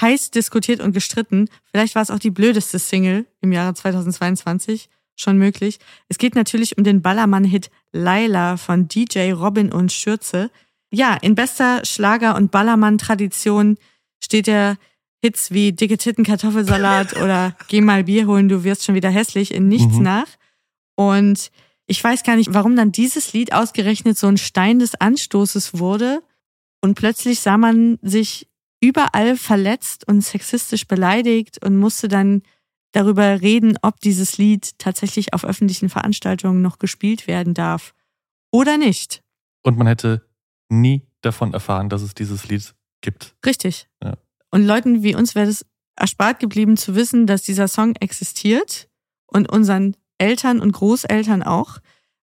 [0.00, 1.50] heiß diskutiert und gestritten.
[1.70, 5.80] Vielleicht war es auch die blödeste Single im Jahre 2022, schon möglich.
[6.08, 10.50] Es geht natürlich um den Ballermann-Hit Laila von DJ Robin und Schürze.
[10.92, 13.76] Ja, in bester Schlager- und Ballermann-Tradition
[14.22, 14.76] steht der
[15.20, 19.52] Hits wie Dicke Titten, Kartoffelsalat oder Geh mal Bier holen, du wirst schon wieder hässlich
[19.52, 20.02] in nichts Mhm.
[20.02, 20.26] nach.
[20.96, 21.50] Und
[21.86, 26.22] ich weiß gar nicht, warum dann dieses Lied ausgerechnet so ein Stein des Anstoßes wurde.
[26.80, 28.48] Und plötzlich sah man sich
[28.80, 32.42] überall verletzt und sexistisch beleidigt und musste dann
[32.92, 37.94] darüber reden, ob dieses Lied tatsächlich auf öffentlichen Veranstaltungen noch gespielt werden darf
[38.52, 39.22] oder nicht.
[39.64, 40.27] Und man hätte
[40.68, 43.34] nie davon erfahren, dass es dieses Lied gibt.
[43.44, 43.88] Richtig.
[44.02, 44.14] Ja.
[44.50, 45.64] Und Leuten wie uns wäre es
[45.96, 48.88] erspart geblieben zu wissen, dass dieser Song existiert
[49.26, 51.78] und unseren Eltern und Großeltern auch,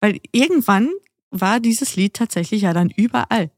[0.02, 0.89] weil irgendwann
[1.32, 3.52] war dieses Lied tatsächlich ja dann überall.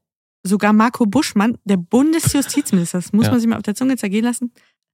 [0.44, 3.32] Sogar Marco Buschmann, der Bundesjustizminister, das muss Ja.
[3.32, 4.52] man sich mal auf der Zunge zergehen lassen,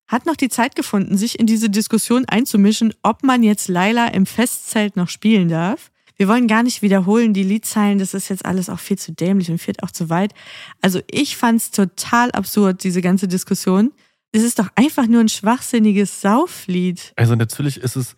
[0.08, 4.26] hat noch die Zeit gefunden, sich in diese Diskussion einzumischen, ob man jetzt Laila im
[4.26, 5.92] Festzelt noch spielen darf.
[6.18, 9.52] Wir wollen gar nicht wiederholen, die Liedzeilen, das ist jetzt alles auch viel zu dämlich
[9.52, 10.34] und führt auch zu weit.
[10.82, 13.92] Also ich fand's total absurd, diese ganze Diskussion.
[14.32, 17.14] Es ist doch einfach nur ein schwachsinniges Sauflied.
[17.16, 18.16] Also natürlich ist es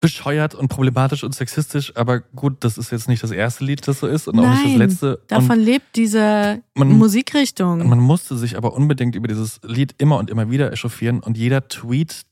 [0.00, 4.00] bescheuert und problematisch und sexistisch, aber gut, das ist jetzt nicht das erste Lied, das
[4.00, 5.22] so ist und auch nicht das Nein, letzte.
[5.28, 7.88] Davon und lebt diese Man- Musikrichtung.
[7.88, 11.68] man musste sich aber unbedingt über dieses Lied immer und immer wieder echauffieren und jeder
[11.68, 12.22] Tweet,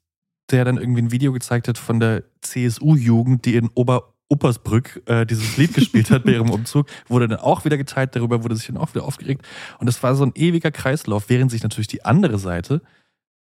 [0.51, 5.27] der dann irgendwie ein Video gezeigt hat von der CSU-Jugend, die in Ober Uppersbrück äh,
[5.27, 8.67] dieses Lied gespielt hat bei ihrem Umzug, wurde dann auch wieder geteilt, darüber wurde sich
[8.67, 9.47] dann auch wieder aufgeregt.
[9.79, 12.81] Und es war so ein ewiger Kreislauf, während sich natürlich die andere Seite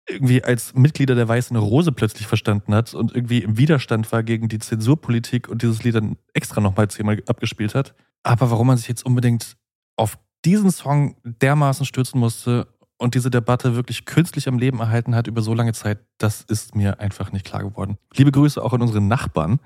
[0.08, 4.48] irgendwie als Mitglieder der Weißen Rose plötzlich verstanden hat und irgendwie im Widerstand war gegen
[4.48, 7.94] die Zensurpolitik und dieses Lied dann extra nochmal zehnmal abgespielt hat.
[8.22, 9.56] Aber warum man sich jetzt unbedingt
[9.96, 12.66] auf diesen Song dermaßen stürzen musste
[12.98, 16.74] und diese Debatte wirklich künstlich am Leben erhalten hat über so lange Zeit, das ist
[16.74, 17.96] mir einfach nicht klar geworden.
[18.14, 19.58] Liebe Grüße auch an unsere Nachbarn,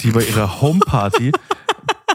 [0.00, 1.32] die bei ihrer Homeparty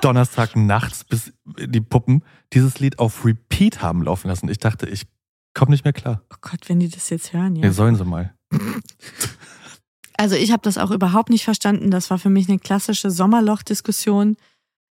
[0.02, 4.50] Donnerstag nachts bis die Puppen dieses Lied auf Repeat haben laufen lassen.
[4.50, 5.06] Ich dachte, ich
[5.54, 6.24] komme nicht mehr klar.
[6.32, 7.68] oh Gott, wenn die das jetzt hören, ja.
[7.68, 8.34] Nee, sollen sie mal.
[10.16, 11.90] Also ich habe das auch überhaupt nicht verstanden.
[11.90, 14.38] Das war für mich eine klassische Sommerloch-Diskussion.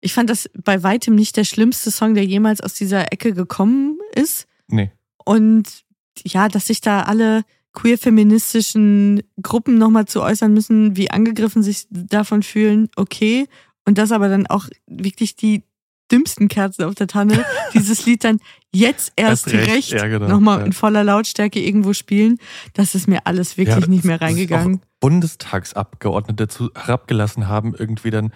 [0.00, 3.98] Ich fand das bei weitem nicht der schlimmste Song, der jemals aus dieser Ecke gekommen
[4.14, 4.46] ist.
[4.66, 4.90] Nee.
[5.24, 5.84] Und
[6.24, 12.42] ja, dass sich da alle queer-feministischen Gruppen nochmal zu äußern müssen, wie angegriffen sich davon
[12.42, 13.46] fühlen, okay.
[13.84, 15.62] Und dass aber dann auch wirklich die
[16.10, 18.38] dümmsten Kerzen auf der Tanne dieses Lied dann
[18.74, 20.66] jetzt erst, recht, recht, ja, genau, nochmal ja.
[20.66, 22.38] in voller Lautstärke irgendwo spielen.
[22.74, 24.76] Das ist mir alles wirklich Ja, nicht mehr reingegangen.
[24.76, 28.32] Auch Bundestagsabgeordnete zu herabgelassen haben, irgendwie dann,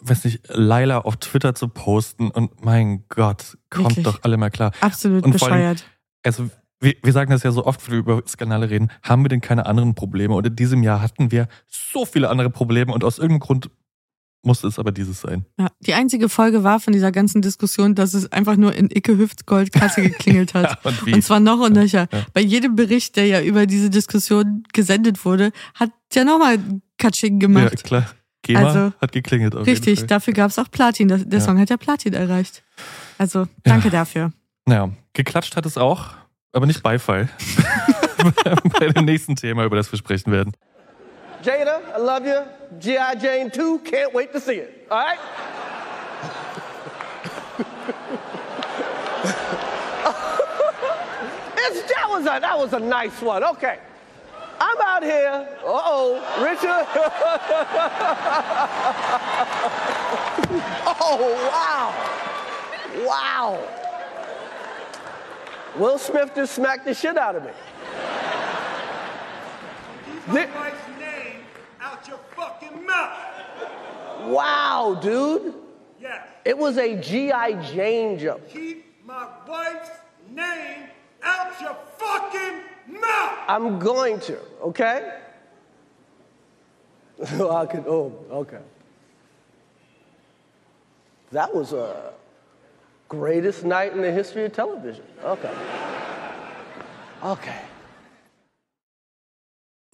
[0.00, 4.04] weiß nicht, Laila auf Twitter zu posten und mein Gott, kommt Wirklich.
[4.04, 4.72] doch alle mal klar.
[4.80, 5.84] Absolut Und vor allem- bescheuert.
[6.22, 9.28] Also, wir, wir sagen das ja so oft, wenn wir über Skandale reden, haben wir
[9.28, 10.34] denn keine anderen Probleme?
[10.34, 13.70] Und in diesem Jahr hatten wir so viele andere Probleme und aus irgendeinem Grund
[14.44, 15.44] musste es aber dieses sein.
[15.58, 19.18] Ja, die einzige Folge war von dieser ganzen Diskussion, dass es einfach nur in Icke
[19.18, 20.78] Hüftgold Kasse geklingelt hat.
[20.84, 21.12] Ja, und?
[21.12, 22.08] Und zwar noch und nöcher.
[22.12, 22.26] Ja.
[22.32, 26.58] Bei jedem Bericht, der ja über diese Diskussion gesendet wurde, hat ja nochmal
[26.98, 27.82] Katsching Ja, gemacht.
[27.84, 28.06] klar.
[28.42, 29.56] GEMA Also, hat geklingelt.
[29.56, 31.08] Richtig, dafür gab es auch Platin.
[31.08, 31.44] Der, der Ja.
[31.44, 32.62] Song hat ja Platin erreicht.
[33.18, 34.32] Also, danke dafür.
[34.66, 36.10] Naja, geklatscht hat es auch,
[36.52, 37.28] aber nicht Beifall.
[38.78, 40.52] Bei dem nächsten Thema, über das wir sprechen werden.
[41.42, 42.40] Jada, I love you.
[42.80, 43.14] G.I.
[43.16, 44.86] Jane 2, can't wait to see it.
[44.90, 45.18] All right?
[51.56, 53.44] it's, that, was a, that was a nice one.
[53.44, 53.78] Okay.
[54.60, 55.46] I'm out here.
[55.64, 56.64] Uh oh, Richard.
[61.00, 61.94] oh, wow.
[63.06, 63.60] Wow.
[65.78, 67.50] Will Smith just smacked the shit out of me.
[70.26, 70.46] Thi-
[70.98, 71.40] name
[71.80, 73.16] out your fucking mouth.
[74.24, 75.54] Wow, dude.
[76.00, 76.26] Yes.
[76.44, 77.62] It was a G.I.
[77.72, 78.48] Jane jump.
[78.48, 79.90] Keep my wife's
[80.30, 80.88] name
[81.22, 83.38] out your fucking mouth.
[83.46, 85.20] I'm going to, okay?
[87.22, 88.60] I could, oh, okay.
[91.32, 92.12] That was a
[93.08, 95.04] greatest night in the history of television.
[95.24, 95.50] Okay.
[97.22, 97.54] Okay.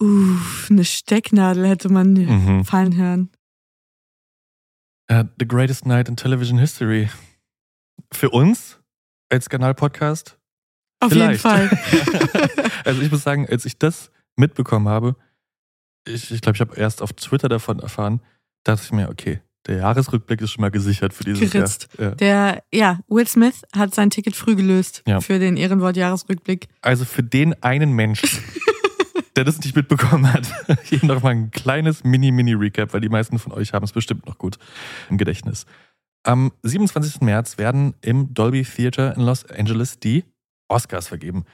[0.01, 2.65] Uff, eine Stecknadel hätte man Mhm.
[2.65, 3.31] fallen hören.
[5.11, 7.09] Uh, the greatest night in television history.
[8.11, 8.79] Für uns
[9.29, 10.37] als Kanal-Podcast?
[10.99, 11.43] Auf Vielleicht.
[11.43, 12.71] jeden Fall.
[12.85, 15.15] also ich muss sagen, als ich das mitbekommen habe,
[16.07, 18.21] ich glaube, ich, glaub, ich habe erst auf Twitter davon erfahren,
[18.63, 21.87] dachte ich mir, okay, der Jahresrückblick ist schon mal gesichert für dieses Geritzt.
[21.97, 22.09] Jahr.
[22.09, 22.15] Ja.
[22.15, 25.21] Der, ja, Will Smith hat sein Ticket früh gelöst Ja.
[25.21, 26.67] für den Ehrenwort-Jahresrückblick.
[26.81, 28.29] Also für den einen Menschen,
[29.35, 30.47] der das nicht mitbekommen hat,
[30.83, 34.37] hier noch mal ein kleines Mini-Mini-Recap, weil die meisten von euch haben es bestimmt noch
[34.37, 34.57] gut
[35.09, 35.65] im Gedächtnis.
[36.23, 37.21] Am 27.
[37.21, 40.23] März werden im Dolby Theater in Los Angeles die
[40.67, 41.45] Oscars vergeben.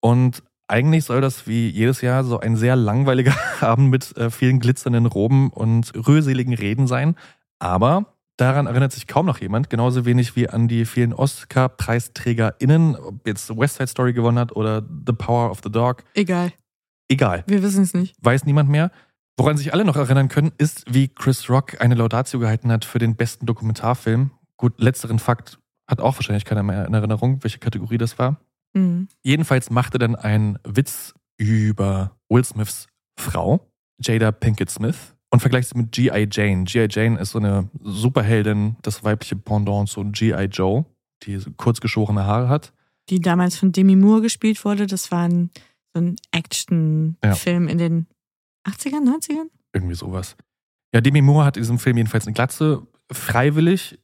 [0.00, 4.60] Und eigentlich soll das wie jedes Jahr so ein sehr langweiliger Abend mit äh, vielen
[4.60, 7.16] glitzernden Roben und rührseligen Reden sein.
[7.60, 13.26] Aber daran erinnert sich kaum noch jemand, genauso wenig wie an die vielen Oscar-PreisträgerInnen, ob
[13.26, 16.04] jetzt West Side Story gewonnen hat oder The Power of the Dog.
[16.14, 16.52] Egal,
[17.08, 18.16] Egal, wir wissen es nicht.
[18.22, 18.90] weiß niemand mehr.
[19.36, 22.98] Woran sich alle noch erinnern können, ist, wie Chris Rock eine Laudatio gehalten hat für
[22.98, 24.30] den besten Dokumentarfilm.
[24.56, 28.36] Gut, letzteren Fakt hat auch wahrscheinlich keiner mehr in Erinnerung, welche Kategorie das war.
[28.74, 29.08] Mhm.
[29.22, 32.86] Jedenfalls machte dann ein Witz über Will Smiths
[33.18, 33.66] Frau,
[33.98, 36.28] Jada Pinkett Smith, und vergleicht sie mit G.I.
[36.30, 36.64] Jane.
[36.64, 36.88] G.I.
[36.90, 40.44] Jane ist so eine Superheldin, das weibliche Pendant zu G.I.
[40.46, 40.84] Joe,
[41.22, 42.72] die kurzgeschorene Haare hat.
[43.08, 45.50] Die damals von Demi Moore gespielt wurde, das war ein,
[45.94, 48.06] so ein Action-Film in den
[48.66, 49.48] 80ern, 90ern?
[49.72, 50.36] Irgendwie sowas.
[50.92, 52.86] Ja, Demi Moore hat in diesem Film jedenfalls eine Glatze.
[53.10, 53.98] Freiwillig.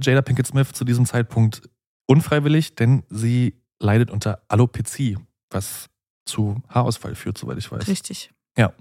[0.00, 1.62] Jada Pinkett Smith zu diesem Zeitpunkt
[2.06, 5.18] unfreiwillig, denn sie leidet unter Alopezie,
[5.50, 5.90] was
[6.24, 7.86] zu Haarausfall führt, soweit ich weiß.
[7.86, 8.30] Richtig.
[8.56, 8.72] Ja.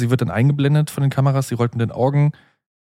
[0.00, 2.32] Sie wird dann eingeblendet von den Kameras, sie rollt mit den Augen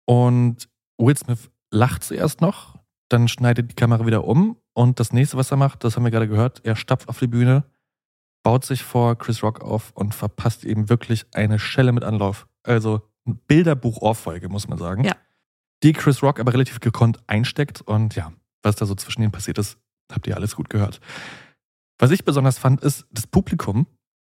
[0.07, 5.37] und Will Smith lacht zuerst noch, dann schneidet die Kamera wieder um und das nächste,
[5.37, 7.64] was er macht, das haben wir gerade gehört, er stapft auf die Bühne,
[8.42, 12.46] baut sich vor Chris Rock auf und verpasst ihm wirklich eine Schelle mit Anlauf.
[12.62, 15.05] Also ein Bilderbuch-Ohrfolge, muss man sagen.
[15.05, 15.16] Ja.
[15.83, 19.59] Die Chris Rock aber relativ gekonnt einsteckt und ja, was da so zwischen ihnen passiert
[19.59, 19.79] ist,
[20.12, 21.00] habt ihr alles gut gehört.
[21.98, 23.87] Was ich besonders fand, ist das Publikum,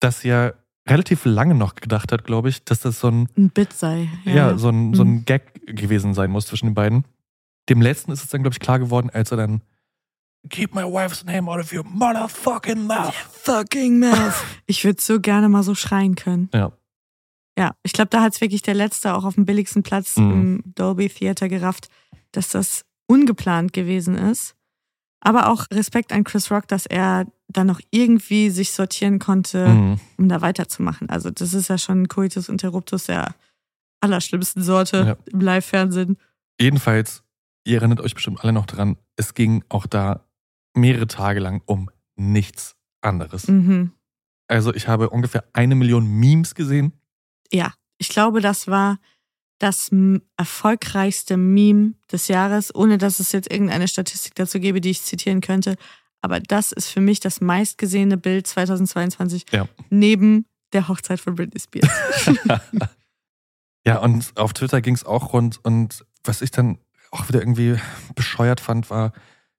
[0.01, 0.55] das ja
[0.91, 4.09] relativ lange noch gedacht hat, glaube ich, dass das so ein, Ein Bit sei.
[4.25, 5.11] ja, so, ein, so Mhm.
[5.19, 7.05] ein Gag gewesen sein muss zwischen den beiden.
[7.69, 9.63] Dem letzten ist es dann, glaube ich, klar geworden, als er dann
[10.49, 13.15] Keep my wife's name out of your motherfucking mouth.
[13.43, 14.43] Fucking mouth.
[14.67, 16.49] Ich würde so gerne mal so schreien können.
[16.55, 16.73] Ja.
[17.59, 20.31] Ja, ich glaube, da hat es wirklich der Letzte auch auf dem billigsten Platz Mhm.
[20.31, 21.89] im Dolby Theater gerafft,
[22.33, 24.55] dass das ungeplant gewesen ist.
[25.21, 30.01] Aber auch Respekt an Chris Rock, dass er dann noch irgendwie sich sortieren konnte, Mhm.
[30.19, 31.09] um da weiterzumachen.
[31.11, 33.35] Also das ist ja schon Coitus Interruptus der
[34.01, 35.17] allerschlimmsten Sorte Ja.
[35.33, 36.17] im Live-Fernsehen.
[36.61, 37.23] Jedenfalls
[37.65, 40.27] ihr erinnert euch bestimmt alle noch dran, es ging auch da
[40.75, 43.49] mehrere Tage lang um nichts anderes.
[43.49, 43.93] Mhm.
[44.49, 46.93] Also ich habe ungefähr eine Million Memes gesehen.
[47.53, 48.99] Ja, ich glaube, das war
[49.59, 49.91] das
[50.39, 55.41] erfolgreichste Meme des Jahres, ohne dass es jetzt irgendeine Statistik dazu gäbe, die ich zitieren
[55.43, 55.77] könnte.
[56.23, 59.67] Aber das ist für mich das meistgesehene Bild 2022 Ja.
[59.89, 61.91] neben der Hochzeit von Britney Spears.
[63.87, 65.59] ja, und auf Twitter ging es auch rund.
[65.65, 66.79] Und was ich dann
[67.11, 67.77] auch wieder irgendwie
[68.15, 69.13] bescheuert fand, war,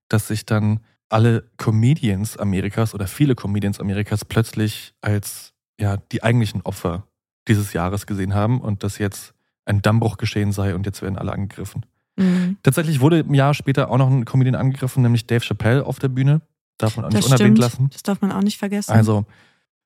[0.07, 6.61] dass sich dann alle Comedians Amerikas oder viele Comedians Amerikas plötzlich als ja die eigentlichen
[6.61, 7.07] Opfer
[7.47, 9.33] dieses Jahres gesehen haben und dass jetzt
[9.65, 11.85] ein Dammbruch geschehen sei und jetzt werden alle angegriffen.
[12.15, 12.57] Mhm.
[12.63, 16.09] Tatsächlich wurde ein Jahr später auch noch ein Comedian angegriffen, nämlich Dave Chappelle auf der
[16.09, 16.41] Bühne.
[16.81, 17.57] Darf man auch nicht Das unerwähnt stimmt.
[17.59, 17.89] lassen.
[17.91, 18.91] Das darf man auch nicht vergessen.
[18.91, 19.25] Also,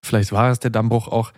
[0.03, 1.31] vielleicht war es der Dammbruch auch.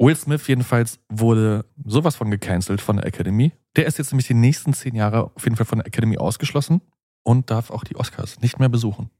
[0.00, 3.52] Will Smith jedenfalls wurde sowas von gecancelt von der Academy.
[3.76, 6.80] Der ist jetzt nämlich die nächsten zehn Jahre auf jeden Fall von der Academy ausgeschlossen
[7.24, 9.10] und darf auch die Oscars nicht mehr besuchen.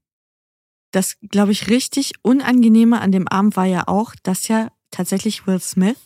[0.93, 5.61] das, glaube ich, richtig Unangenehme an dem Abend war ja auch, dass ja tatsächlich Will
[5.61, 5.99] Smith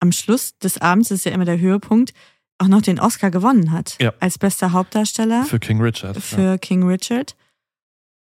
[0.00, 2.12] am Schluss des Abends, das ist ja immer der Höhepunkt,
[2.58, 3.96] auch noch den Oscar gewonnen hat.
[4.00, 4.12] Ja.
[4.18, 6.16] Als bester Hauptdarsteller Für King Richard.
[6.16, 6.58] für ja.
[6.58, 7.36] King Richard.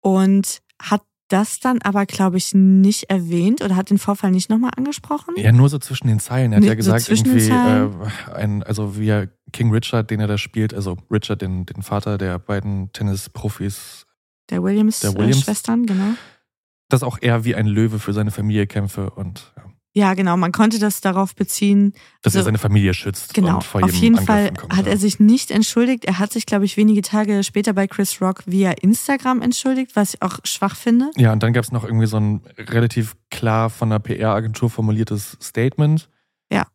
[0.04, 4.72] Und hat das dann aber, glaube ich, nicht erwähnt oder hat den Vorfall nicht nochmal
[4.78, 5.34] angesprochen?
[5.38, 6.52] ja, nur so zwischen den Zeilen.
[6.52, 10.12] Er hat Nee, ja so gesagt, den irgendwie, äh, ein, also wie er King Richard,
[10.12, 14.06] den er da spielt, also Richard, den, den Vater der beiden Tennisprofis,
[14.50, 15.42] Der Williams, Der äh, Williams.
[15.42, 16.13] Schwestern, genau.
[16.89, 19.63] dass auch er wie ein Löwe für seine Familie kämpfe und ja,
[19.95, 20.36] Ja, genau.
[20.38, 23.36] Man konnte das darauf beziehen, dass er Also, seine Familie schützt.
[23.36, 24.91] Genau, und vor auf jeden Angriff Fall entkommt, hat ja.
[24.91, 26.06] er sich nicht entschuldigt.
[26.06, 30.15] Er hat sich, glaube ich, wenige Tage später bei Chris Rock via Instagram entschuldigt, was
[30.15, 31.12] ich auch schwach finde.
[31.15, 35.38] Ja, und dann gab es noch irgendwie so ein relativ klar von der PR-Agentur formuliertes
[35.39, 36.10] Statement.
[36.51, 36.65] Ja.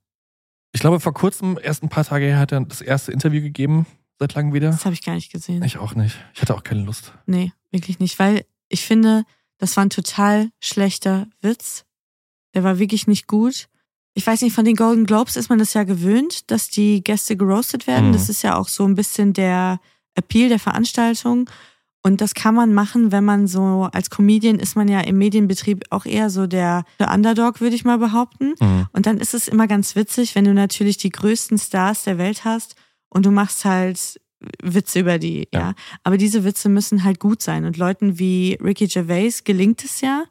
[0.73, 3.87] Ich glaube, vor kurzem, erst ein paar Tage her, hat er das erste Interview gegeben,
[4.21, 4.71] seit langem wieder.
[4.71, 5.65] Das habe ich gar nicht gesehen.
[5.65, 6.17] Ich auch nicht.
[6.35, 7.15] Ich hatte auch keine Lust.
[7.27, 9.25] Nee, wirklich nicht, weil ich finde,
[9.59, 11.85] das war ein total schlechter Witz.
[12.55, 13.69] Der war wirklich nicht gut.
[14.15, 17.37] Ich weiß nicht, von den Golden Globes ist man das ja gewöhnt, dass die Gäste
[17.37, 18.09] geroastet werden.
[18.09, 18.13] Mhm.
[18.13, 19.81] Das ist ja auch so ein bisschen der
[20.15, 21.49] Appeal der Veranstaltung.
[22.03, 25.85] Und das kann man machen, wenn man so, als Comedian ist man ja im Medienbetrieb
[25.91, 28.55] auch eher so der, der Underdog, würde ich mal behaupten.
[28.61, 28.87] Mhm.
[28.93, 32.45] Und dann ist es immer ganz witzig, wenn du natürlich die größten Stars der Welt
[32.45, 32.77] hast
[33.09, 34.21] und du machst halt
[34.63, 35.61] Witze über die, ja.
[35.61, 35.75] Ja.
[36.05, 37.65] Aber diese Witze müssen halt gut sein.
[37.65, 40.25] Und Leuten wie Ricky Gervais gelingt es ja.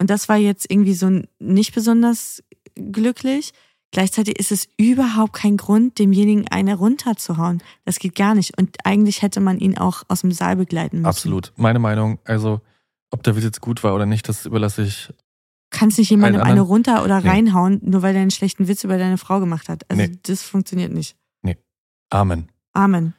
[0.00, 2.42] Und das war jetzt irgendwie so nicht besonders
[2.74, 3.52] glücklich.
[3.92, 7.62] Gleichzeitig ist es überhaupt kein Grund, demjenigen eine runterzuhauen.
[7.84, 8.56] Das geht gar nicht.
[8.56, 11.06] Und eigentlich hätte man ihn auch aus dem Saal begleiten müssen.
[11.06, 11.52] Absolut.
[11.56, 12.60] Meine Meinung, also
[13.10, 15.12] ob der Witz jetzt gut war oder nicht, das überlasse ich.
[15.70, 17.28] Kannst nicht jemandem eine runter oder Nee.
[17.28, 19.88] reinhauen, nur weil er einen schlechten Witz über deine Frau gemacht hat.
[19.90, 20.16] Also Nee.
[20.22, 21.16] das funktioniert nicht.
[22.12, 22.48] Amen.
[22.72, 23.14] Amen.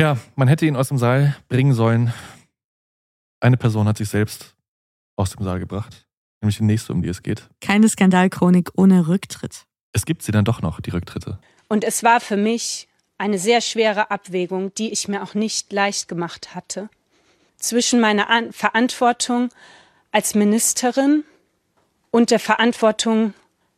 [0.00, 2.12] Ja, man hätte ihn aus dem Saal bringen sollen.
[3.38, 4.56] Eine Person hat sich selbst
[5.22, 6.04] aus dem Saal gebracht,
[6.40, 7.48] nämlich die nächste, um die es geht.
[7.60, 9.64] Keine Skandalchronik ohne Rücktritt.
[9.92, 11.38] Es gibt sie dann doch noch, die Rücktritte.
[11.68, 16.08] Und es war für mich eine sehr schwere Abwägung, die ich mir auch nicht leicht
[16.08, 16.90] gemacht hatte.
[17.56, 19.50] Zwischen meiner An Verantwortung
[20.10, 21.22] als Ministerin
[22.10, 23.32] und der Verantwortung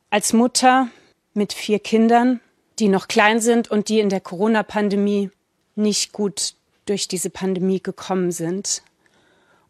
[0.08, 0.88] als Mutter
[1.34, 2.40] mit vier Kindern,
[2.78, 5.30] die noch klein sind und die in der Corona-Pandemie
[5.74, 6.54] nicht gut
[6.86, 8.82] durch diese Pandemie gekommen sind.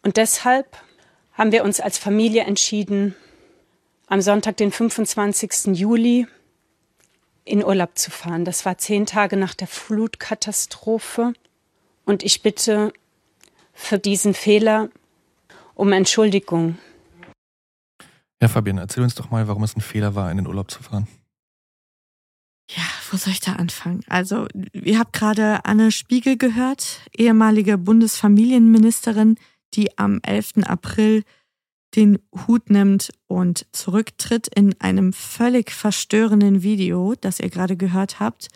[0.03, 0.77] Und deshalb
[1.35, 3.15] haben wir uns als Familie entschieden,
[4.07, 5.77] am Sonntag, den 25.
[5.77, 6.27] Juli,
[7.45, 8.45] in Urlaub zu fahren.
[8.45, 11.35] Das war zehn Tage nach der Flutkatastrophe.
[12.05, 12.93] Und ich bitte
[13.73, 14.89] für diesen Fehler
[15.75, 16.79] um Entschuldigung.
[18.41, 20.83] Ja, Fabian, erzähl uns doch mal, warum es ein Fehler war, in den Urlaub zu
[20.83, 21.09] fahren.
[22.71, 24.03] Ja, wo soll ich da anfangen?
[24.09, 29.37] Also, ihr habt gerade Anne Spiegel gehört, ehemalige Bundesfamilienministerin,
[29.77, 30.65] die am 11.
[30.65, 31.25] April
[31.95, 38.49] den Hut nimmt und zurücktritt in einem völlig verstörenden Video, das ihr gerade gehört habt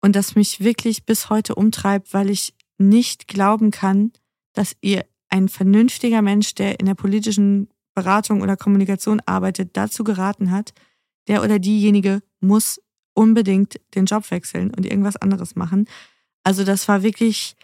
[0.00, 4.12] und das mich wirklich bis heute umtreibt, weil ich nicht glauben kann,
[4.54, 10.50] dass ihr ein vernünftiger Mensch, der in der politischen Beratung oder Kommunikation arbeitet, dazu geraten
[10.50, 10.72] hat,
[11.28, 12.80] der oder diejenige muss
[13.14, 15.86] unbedingt den Job wechseln und irgendwas anderes machen.
[16.42, 17.54] Also das war wirklich,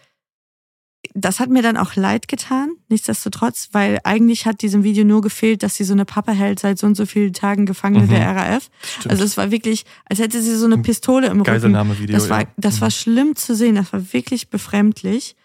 [1.13, 5.63] das hat mir dann auch leid getan, nichtsdestotrotz, weil eigentlich hat diesem Video nur gefehlt,
[5.63, 8.09] dass sie so eine Pappe hält seit so und so vielen Tagen Gefangene Mhm.
[8.09, 8.69] der RAF.
[8.81, 9.11] Stimmt.
[9.11, 11.43] Also es war wirklich, als hätte sie so eine Pistole im Rücken.
[11.45, 12.47] Geiselnahmevideo, Das war, ja.
[12.57, 12.91] das war Mhm.
[12.91, 15.35] schlimm zu sehen, das war wirklich befremdlich.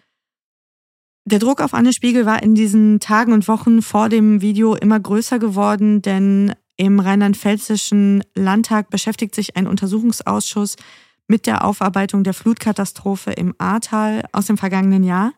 [1.25, 4.99] Der Druck auf Anne Spiegel war in diesen Tagen und Wochen vor dem Video immer
[4.99, 10.77] größer geworden, denn im rheinland-pfälzischen Landtag beschäftigt sich ein Untersuchungsausschuss
[11.29, 15.33] mit der Aufarbeitung der Flutkatastrophe im Ahrtal aus dem vergangenen Jahr.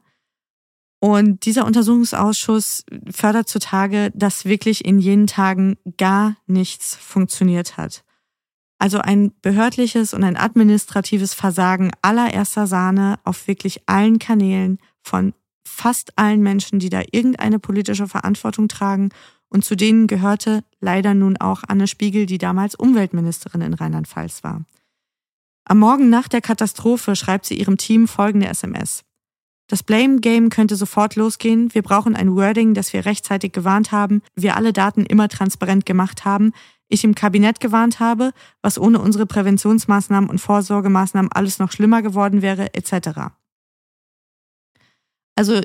[1.00, 8.04] Und dieser Untersuchungsausschuss fördert zutage, dass wirklich in jenen Tagen gar nichts funktioniert hat.
[8.78, 15.34] Also ein behördliches und ein administratives Versagen allererster Sahne auf wirklich allen Kanälen von
[15.66, 19.10] fast allen Menschen, die da irgendeine politische Verantwortung tragen.
[19.48, 24.64] Und zu denen gehörte leider nun auch Anne Spiegel, die damals Umweltministerin in Rheinland-Pfalz war.
[25.64, 29.02] Am Morgen nach der Katastrophe schreibt sie ihrem Team folgende SMS.
[29.74, 31.74] Das Blame Game könnte sofort losgehen.
[31.74, 36.24] Wir brauchen ein Wording, das wir rechtzeitig gewarnt haben, wir alle Daten immer transparent gemacht
[36.24, 36.52] haben,
[36.86, 38.30] ich im Kabinett gewarnt habe,
[38.62, 43.32] was ohne unsere Präventionsmaßnahmen und Vorsorgemaßnahmen alles noch schlimmer geworden wäre, etc.
[45.34, 45.60] Also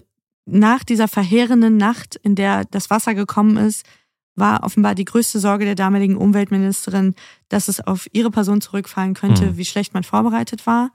[0.47, 3.85] nach dieser verheerenden Nacht, in der das Wasser gekommen ist,
[4.33, 7.13] war offenbar die größte Sorge der damaligen Umweltministerin,
[7.49, 9.57] dass es auf ihre Person zurückfallen könnte, mhm.
[9.57, 10.89] wie schlecht man vorbereitet war.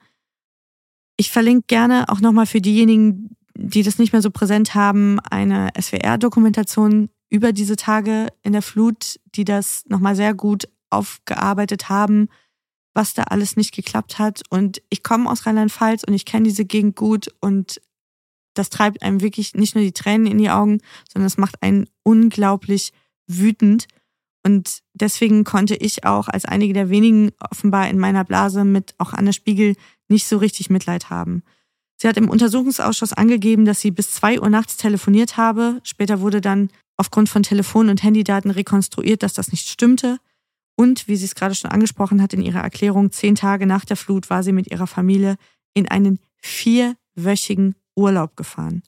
[1.17, 5.69] Ich verlinke gerne auch nochmal für diejenigen, die das nicht mehr so präsent haben, eine
[5.81, 12.29] SWR-Dokumentation über diese Tage in der Flut, die das nochmal sehr gut aufgearbeitet haben,
[12.95, 14.43] was da alles nicht geklappt hat.
[14.51, 17.81] Und ich komme aus Rheinland-Pfalz und ich kenne diese Gegend gut und
[18.55, 20.79] das treibt einem wirklich nicht nur die Tränen in die Augen,
[21.13, 22.93] sondern es macht einen unglaublich
[23.27, 23.89] wütend.
[24.45, 29.13] Und deswegen konnte ich auch als einige der wenigen offenbar in meiner Blase mit auch
[29.13, 29.75] Anne Spiegel
[30.09, 31.43] nicht so richtig Mitleid haben.
[31.97, 35.81] Sie hat im Untersuchungsausschuss angegeben, dass sie bis zwei Uhr nachts telefoniert habe.
[35.85, 40.19] Später wurde dann aufgrund von Telefon- und Handydaten rekonstruiert, dass das nicht stimmte.
[40.77, 43.97] Und, wie sie es gerade schon angesprochen hat in ihrer Erklärung, zehn Tage nach der
[43.97, 45.37] Flut war sie mit ihrer Familie
[45.73, 48.83] in einen vierwöchigen Urlaub gefahren.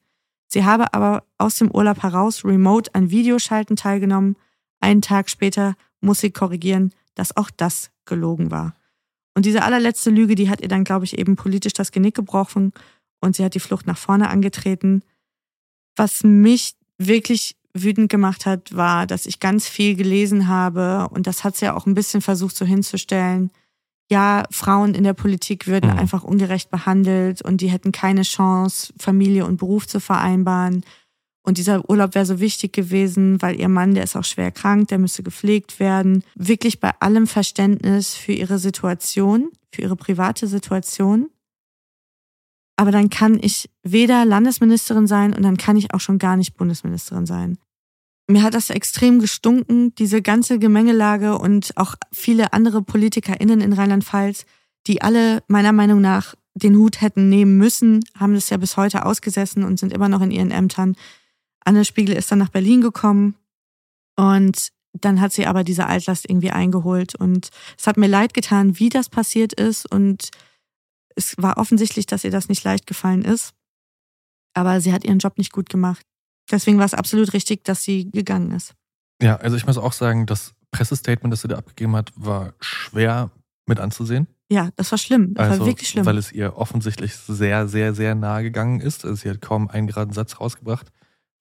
[0.48, 4.36] Sie habe aber aus dem Urlaub heraus remote an Videoschalten teilgenommen.
[4.80, 8.74] Einen Tag später muss sie korrigieren, dass auch das gelogen war.
[9.37, 12.72] Und diese allerletzte Lüge, die hat ihr dann, glaube ich, eben politisch das Genick gebrochen
[13.20, 15.03] und sie hat die Flucht nach vorne angetreten.
[15.95, 21.45] Was mich wirklich wütend gemacht hat, war, dass ich ganz viel gelesen habe und das
[21.45, 23.51] hat sie ja auch ein bisschen versucht so hinzustellen
[24.11, 25.99] ja, Frauen in der Politik würden mhm.
[25.99, 30.84] einfach ungerecht behandelt und die hätten keine Chance, Familie und Beruf zu vereinbaren.
[31.47, 34.88] Und dieser Urlaub wäre so wichtig gewesen, weil ihr Mann, der ist auch schwer krank,
[34.88, 36.24] der müsste gepflegt werden.
[36.34, 41.30] Wirklich bei allem Verständnis für ihre Situation, für ihre private Situation.
[42.76, 46.57] Aber dann kann ich weder Landesministerin sein und dann kann ich auch schon gar nicht
[46.57, 47.57] Bundesministerin sein
[48.28, 54.47] mir hat das extrem gestunken, diese ganze Gemengelage und auch viele andere PolitikerInnen in Rheinland-Pfalz,
[54.86, 59.05] die alle meiner Meinung nach den Hut hätten nehmen müssen, haben das ja bis heute
[59.05, 60.97] ausgesessen und sind immer noch in ihren Ämtern.
[61.66, 63.34] Anne Spiegel ist dann nach Berlin gekommen
[64.16, 68.78] und dann hat sie aber diese Altlast irgendwie eingeholt und es hat mir leid getan,
[68.78, 70.30] wie das passiert ist und
[71.16, 73.52] es war offensichtlich, dass ihr das nicht leicht gefallen ist.
[74.54, 76.02] Aber sie hat ihren Job nicht gut gemacht.
[76.50, 78.74] Deswegen war es absolut richtig, dass sie gegangen ist.
[79.20, 83.30] Ja, also ich muss auch sagen, das Pressestatement, das sie da abgegeben hat, war schwer
[83.66, 84.28] mit anzusehen.
[84.48, 85.34] Ja, das war schlimm.
[85.34, 86.06] Das also, war wirklich schlimm.
[86.06, 89.04] Weil es ihr offensichtlich sehr, sehr, sehr nahe gegangen ist.
[89.04, 90.92] Also sie hat kaum einen geraden Satz rausgebracht,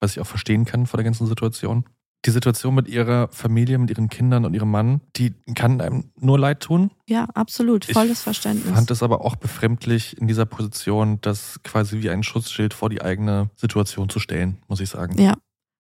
[0.06, 1.86] was ich auch verstehen kann vor der ganzen Situation
[2.26, 6.40] die Situation mit ihrer Familie, mit ihren Kindern und ihrem Mann, die kann einem nur
[6.40, 6.92] leid tun.
[7.08, 8.68] Ja, absolut, volles ich Verständnis.
[8.68, 12.90] Ich fand es aber auch befremdlich in dieser Position, das quasi wie ein Schutzschild vor
[12.90, 15.22] die eigene Situation zu stellen, muss ich sagen.
[15.22, 15.36] Ja,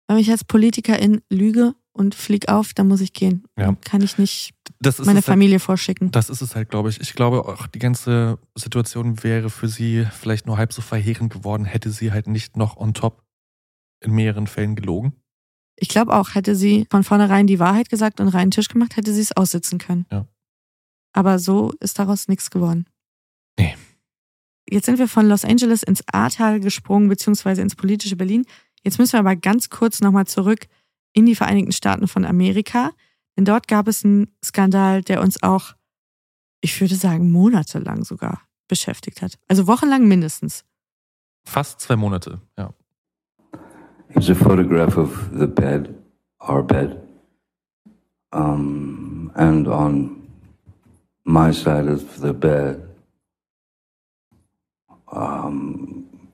[0.07, 3.45] wenn ich als Politikerin lüge und flieg auf, dann muss ich gehen.
[3.57, 3.76] Ja.
[3.84, 4.53] Kann ich nicht
[4.99, 6.11] meine halt Familie halt, vorschicken.
[6.11, 6.99] Das ist es halt, glaube ich.
[6.99, 11.65] Ich glaube auch, die ganze Situation wäre für sie vielleicht nur halb so verheerend geworden,
[11.65, 13.24] hätte sie halt nicht noch on top
[14.01, 15.13] in mehreren Fällen gelogen.
[15.77, 19.13] Ich glaube auch, hätte sie von vornherein die Wahrheit gesagt und reinen Tisch gemacht, hätte
[19.13, 20.05] sie es aussitzen können.
[20.11, 20.27] Ja.
[21.13, 22.85] Aber so ist daraus nichts geworden.
[23.59, 23.75] Nee.
[24.69, 28.45] Jetzt sind wir von Los Angeles ins Ahrtal gesprungen, beziehungsweise ins politische Berlin.
[28.83, 30.67] Jetzt müssen wir aber ganz kurz nochmal zurück
[31.13, 32.91] in die Vereinigten Staaten von Amerika.
[33.37, 35.75] Denn dort gab es einen Skandal, der uns auch,
[36.61, 39.37] ich würde sagen, monatelang sogar beschäftigt hat.
[39.47, 40.63] Also wochenlang mindestens.
[41.45, 42.73] Fast zwei Monate, ja.
[44.16, 46.01] Here's a photograph of the bed,
[46.39, 47.05] our bed.
[48.32, 50.32] Um, and on
[51.26, 52.88] my side of the bed,
[55.11, 56.30] um,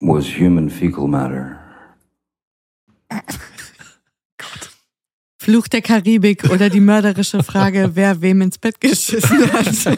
[0.00, 1.62] was human fecal matter.
[5.46, 9.96] Fluch der Karibik oder die mörderische Frage, wer wem ins Bett geschissen hat.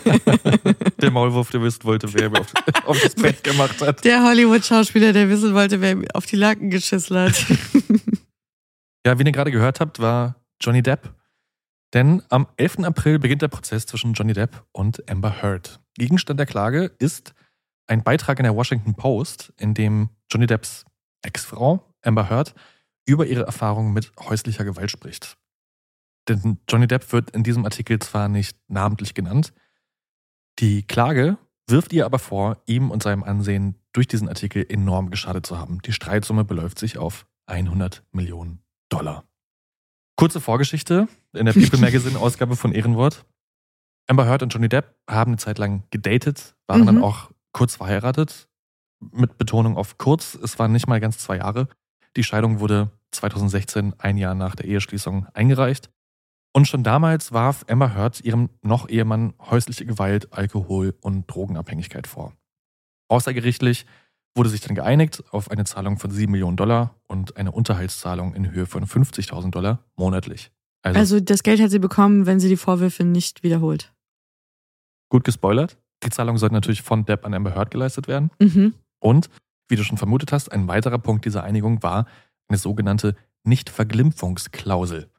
[1.01, 2.53] Der Maulwurf, der wissen wollte, wer auf,
[2.85, 4.05] auf das Bett gemacht hat.
[4.05, 7.47] Der Hollywood-Schauspieler, der wissen wollte, wer auf die Laken geschissen hat.
[9.07, 11.15] Ja, wie ihr gerade gehört habt, war Johnny Depp
[11.95, 12.81] Denn am 11.
[12.81, 15.81] April beginnt der Prozess zwischen Johnny Depp und Amber Heard.
[15.97, 17.33] Gegenstand der Klage ist
[17.87, 20.85] ein Beitrag in der Washington Post, in dem Johnny Depps
[21.23, 22.55] Ex-Frau Amber Heard
[23.09, 25.39] über ihre Erfahrungen mit häuslicher Gewalt spricht.
[26.29, 29.53] Denn Johnny Depp wird in diesem Artikel zwar nicht namentlich genannt,
[30.59, 31.39] die Klage
[31.69, 35.81] wirft ihr aber vor, ihm und seinem Ansehen durch diesen Artikel enorm geschadet zu haben.
[35.83, 39.25] Die Streitsumme beläuft sich auf 100 Millionen Dollar.
[40.17, 43.25] Kurze Vorgeschichte in der People Magazine Ausgabe von Ehrenwort.
[44.09, 46.87] Amber Heard und Johnny Depp haben eine Zeit lang gedatet, waren mhm.
[46.87, 48.49] dann auch kurz verheiratet.
[49.01, 50.35] Mit Betonung auf kurz.
[50.35, 51.69] Es waren nicht mal ganz zwei Jahre.
[52.17, 55.91] Die Scheidung wurde 2016, ein Jahr nach der Eheschließung, eingereicht.
[56.55, 62.33] Und schon damals warf Amber Heard ihrem noch Ehemann häusliche Gewalt, Alkohol und Drogenabhängigkeit vor.
[63.09, 63.87] Außergerichtlich
[64.35, 68.51] wurde sich dann geeinigt auf eine Zahlung von 7 Millionen Dollar und eine Unterhaltszahlung in
[68.51, 70.51] Höhe von 50.000 Dollar monatlich.
[70.83, 73.93] Also, also das Geld hat sie bekommen, wenn sie die Vorwürfe nicht wiederholt.
[75.11, 75.77] Gut gespoilert.
[76.05, 78.31] Die Zahlung sollte natürlich von Depp an Amber Heard geleistet werden.
[78.41, 78.75] Mhm.
[79.01, 79.29] Und,
[79.69, 82.07] wie du schon vermutet hast, ein weiterer Punkt dieser Einigung war
[82.49, 85.11] eine sogenannte Nichtverglimpfungsklausel.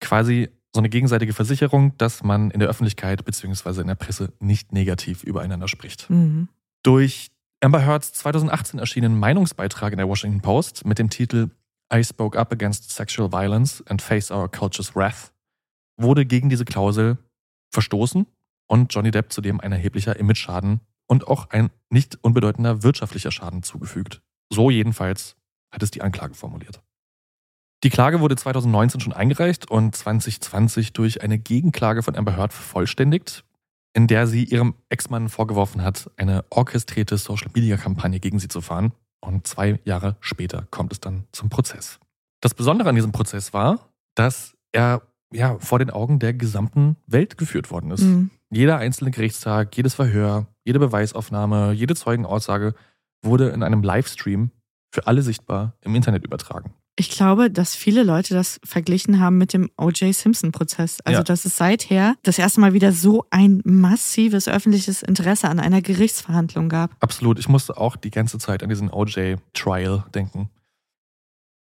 [0.00, 3.80] Quasi so eine gegenseitige Versicherung, dass man in der Öffentlichkeit bzw.
[3.80, 6.08] in der Presse nicht negativ übereinander spricht.
[6.08, 6.48] Mhm.
[6.82, 11.50] Durch Amber Heards 2018 erschienenen Meinungsbeitrag in der Washington Post mit dem Titel
[11.92, 15.32] I spoke up against sexual violence and face our culture's wrath
[15.96, 17.18] wurde gegen diese Klausel
[17.70, 18.26] verstoßen
[18.66, 24.22] und Johnny Depp zudem ein erheblicher Image-Schaden und auch ein nicht unbedeutender wirtschaftlicher Schaden zugefügt.
[24.50, 25.36] So jedenfalls
[25.70, 26.80] hat es die Anklage formuliert.
[27.82, 33.44] Die Klage wurde 2019 schon eingereicht und 2020 durch eine Gegenklage von Amber Heard vervollständigt,
[33.94, 38.92] in der sie ihrem Ex-Mann vorgeworfen hat, eine orchestrierte Social-Media-Kampagne gegen sie zu fahren.
[39.20, 41.98] Und zwei Jahre später kommt es dann zum Prozess.
[42.40, 45.02] Das Besondere an diesem Prozess war, dass er
[45.32, 48.02] ja vor den Augen der gesamten Welt geführt worden ist.
[48.02, 48.30] Mhm.
[48.50, 52.74] Jeder einzelne Gerichtstag, jedes Verhör, jede Beweisaufnahme, jede Zeugenaussage
[53.22, 54.50] wurde in einem Livestream
[54.90, 56.74] für alle sichtbar im Internet übertragen.
[56.96, 60.14] Ich glaube, dass viele Leute das verglichen haben mit dem O.J.
[60.14, 60.98] Simpson-Prozess.
[61.04, 61.24] Also, ja.
[61.24, 66.68] dass es seither das erste Mal wieder so ein massives öffentliches Interesse an einer Gerichtsverhandlung
[66.68, 66.90] gab.
[67.00, 67.38] Absolut.
[67.38, 70.50] Ich musste auch die ganze Zeit an diesen O.J.-Trial denken.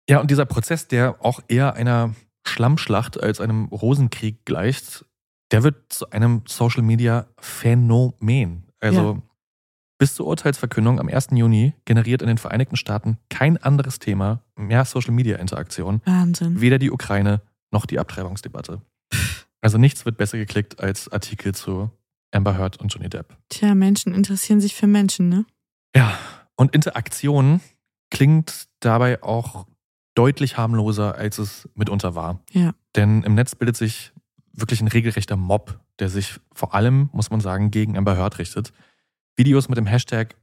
[0.10, 2.16] Ja, und dieser Prozess, der auch eher einer
[2.48, 5.04] Schlammschlacht als einem Rosenkrieg gleicht,
[5.52, 8.64] der wird zu einem Social-Media-Phänomen.
[8.80, 9.22] Also, ja.
[9.98, 11.30] Bis zur Urteilsverkündung am 1.
[11.32, 16.02] Juni generiert in den Vereinigten Staaten kein anderes Thema mehr Social-Media-Interaktion.
[16.06, 16.60] Wahnsinn.
[16.60, 17.42] Weder die Ukraine
[17.72, 18.82] noch die Abtreibungsdebatte.
[19.62, 21.90] Also nichts wird besser geklickt als Artikel zu
[22.32, 23.38] Amber Heard und Johnny Depp.
[23.50, 25.46] Tja, Menschen interessieren sich für Menschen, ne?
[25.96, 26.18] Ja,
[26.56, 27.62] und Interaktion
[28.10, 29.66] klingt dabei auch
[30.14, 32.42] deutlich harmloser, als es mitunter war.
[32.52, 32.74] Ja.
[32.96, 34.12] Denn im Netz bildet sich
[34.54, 38.74] wirklich ein regelrechter Mob, der sich vor allem, muss man sagen, gegen Amber Heard richtet.
[39.38, 40.36] Videos mit dem Hashtag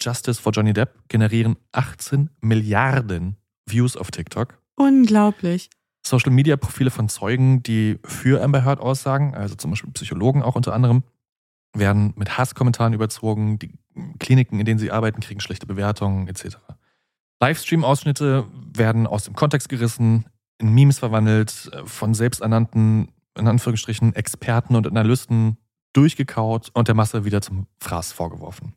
[0.00, 3.36] Justice for Johnny Depp generieren 18 Milliarden
[3.66, 4.58] Views auf TikTok.
[4.76, 5.68] Unglaublich.
[6.06, 10.54] Social Media Profile von Zeugen, die für Amber Heard aussagen, also zum Beispiel Psychologen auch
[10.54, 11.02] unter anderem,
[11.74, 13.58] werden mit Hasskommentaren überzogen.
[13.58, 13.74] Die
[14.18, 16.56] Kliniken, in denen sie arbeiten, kriegen schlechte Bewertungen etc.
[17.40, 20.24] Livestream-Ausschnitte werden aus dem Kontext gerissen,
[20.58, 25.58] in Memes verwandelt, von selbsternannten, in Anführungsstrichen, Experten und Analysten
[25.92, 28.74] durchgekaut und der Masse wieder zum Fraß vorgeworfen.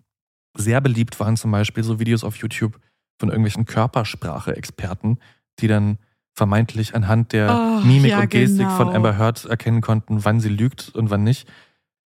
[0.55, 2.79] Sehr beliebt waren zum Beispiel so Videos auf YouTube
[3.19, 5.19] von irgendwelchen Körpersprache-Experten,
[5.59, 5.99] die dann
[6.33, 8.77] vermeintlich anhand der oh, Mimik ja, und Gestik genau.
[8.77, 11.49] von Amber Heard erkennen konnten, wann sie lügt und wann nicht.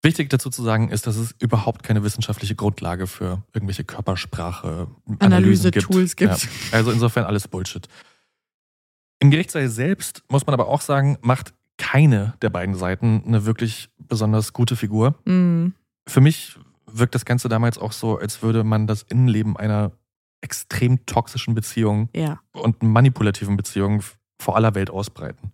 [0.02, 6.40] Wichtig dazu zu sagen ist, dass es überhaupt keine wissenschaftliche Grundlage für irgendwelche Körpersprache-Analyse-Tools gibt.
[6.40, 6.44] gibt.
[6.44, 7.88] Ja, also insofern alles Bullshit.
[9.20, 13.90] Im Gerichtssaal selbst muss man aber auch sagen, macht keine der beiden Seiten eine wirklich
[13.98, 15.16] besonders gute Figur.
[15.26, 15.74] Mhm.
[16.08, 19.92] Für mich wirkt das Ganze damals auch so, als würde man das Innenleben einer
[20.42, 22.40] extrem toxischen Beziehung ja.
[22.54, 24.04] und manipulativen Beziehung
[24.40, 25.52] vor aller Welt ausbreiten.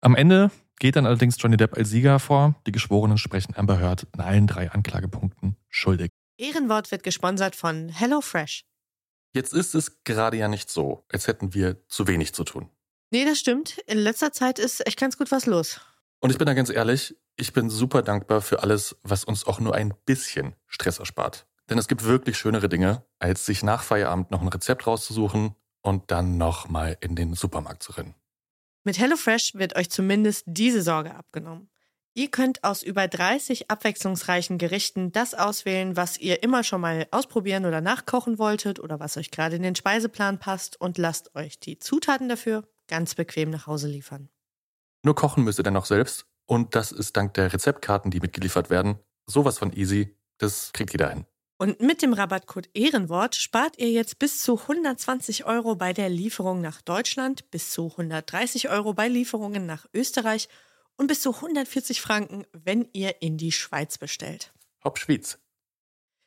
[0.00, 2.54] Am Ende geht dann allerdings Johnny Depp als Sieger vor.
[2.66, 6.10] Die Geschworenen sprechen Amber Heard in allen drei Anklagepunkten schuldig.
[6.38, 8.64] Ehrenwort wird gesponsert von HelloFresh.
[9.34, 12.68] Jetzt ist es gerade ja nicht so, als hätten wir zu wenig zu tun.
[13.14, 13.78] Nee, das stimmt.
[13.86, 15.80] In letzter Zeit ist echt ganz gut was los.
[16.18, 19.60] Und ich bin da ganz ehrlich, ich bin super dankbar für alles, was uns auch
[19.60, 21.46] nur ein bisschen Stress erspart.
[21.70, 26.10] Denn es gibt wirklich schönere Dinge, als sich nach Feierabend noch ein Rezept rauszusuchen und
[26.10, 28.16] dann nochmal in den Supermarkt zu rennen.
[28.82, 31.70] Mit HelloFresh wird euch zumindest diese Sorge abgenommen.
[32.14, 37.64] Ihr könnt aus über 30 abwechslungsreichen Gerichten das auswählen, was ihr immer schon mal ausprobieren
[37.64, 41.78] oder nachkochen wolltet oder was euch gerade in den Speiseplan passt und lasst euch die
[41.78, 44.28] Zutaten dafür ganz bequem nach Hause liefern.
[45.02, 48.70] Nur kochen müsst ihr dann noch selbst und das ist dank der Rezeptkarten, die mitgeliefert
[48.70, 50.16] werden, sowas von easy.
[50.38, 51.26] Das kriegt jeder hin.
[51.56, 56.60] Und mit dem Rabattcode Ehrenwort spart ihr jetzt bis zu 120 Euro bei der Lieferung
[56.60, 60.48] nach Deutschland, bis zu 130 Euro bei Lieferungen nach Österreich
[60.96, 64.52] und bis zu 140 Franken, wenn ihr in die Schweiz bestellt.
[64.82, 65.38] Hopp Schwyz.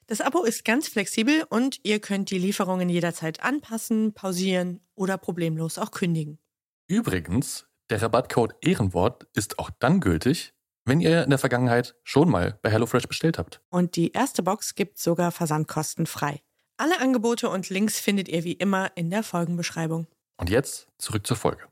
[0.07, 5.77] Das Abo ist ganz flexibel und ihr könnt die Lieferungen jederzeit anpassen, pausieren oder problemlos
[5.77, 6.39] auch kündigen.
[6.87, 10.53] Übrigens, der Rabattcode Ehrenwort ist auch dann gültig,
[10.85, 13.61] wenn ihr in der Vergangenheit schon mal bei HelloFresh bestellt habt.
[13.69, 16.41] Und die erste Box gibt sogar versandkostenfrei.
[16.77, 20.07] Alle Angebote und Links findet ihr wie immer in der Folgenbeschreibung.
[20.37, 21.63] Und jetzt zurück zur Folge.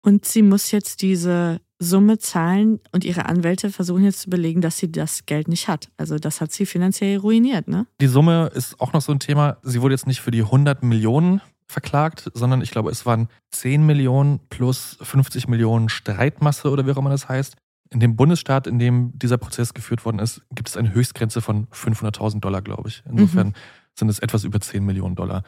[0.00, 4.78] Und sie muss jetzt diese Summe zahlen und ihre Anwälte versuchen jetzt zu belegen, dass
[4.78, 5.90] sie das Geld nicht hat.
[5.96, 7.86] Also das hat sie finanziell ruiniert, ne?
[8.00, 9.58] Die Summe ist auch noch so ein Thema.
[9.62, 13.84] Sie wurde jetzt nicht für die 100 Millionen verklagt, sondern ich glaube, es waren 10
[13.84, 17.56] Millionen plus 50 Millionen Streitmasse oder wie auch immer das heißt.
[17.90, 21.66] In dem Bundesstaat, in dem dieser Prozess geführt worden ist, gibt es eine Höchstgrenze von
[21.68, 23.02] 500.000 Dollar, glaube ich.
[23.08, 23.54] Insofern mhm.
[23.98, 25.44] sind es etwas über 10 Millionen Dollar.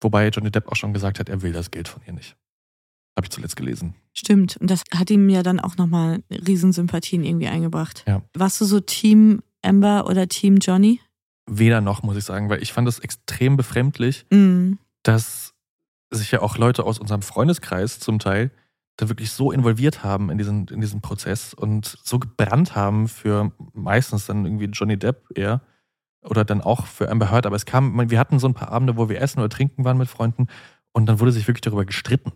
[0.00, 2.36] Wobei Johnny Depp auch schon gesagt hat, er will das Geld von ihr nicht.
[3.16, 3.94] Habe ich zuletzt gelesen.
[4.14, 4.56] Stimmt.
[4.56, 8.04] Und das hat ihm ja dann auch nochmal Riesensympathien irgendwie eingebracht.
[8.06, 8.22] Ja.
[8.34, 11.00] Warst du so Team Amber oder Team Johnny?
[11.46, 14.78] Weder noch, muss ich sagen, weil ich fand es extrem befremdlich, Mhm.
[15.02, 15.49] dass
[16.10, 18.50] sich ja auch Leute aus unserem Freundeskreis zum Teil
[18.96, 23.52] da wirklich so involviert haben in diesen, in diesen Prozess und so gebrannt haben für
[23.72, 25.62] meistens dann irgendwie Johnny Depp eher
[26.22, 27.46] oder dann auch für Amber Heard.
[27.46, 29.96] Aber es kam, wir hatten so ein paar Abende, wo wir essen oder trinken waren
[29.96, 30.48] mit Freunden
[30.92, 32.32] und dann wurde sich wirklich darüber gestritten,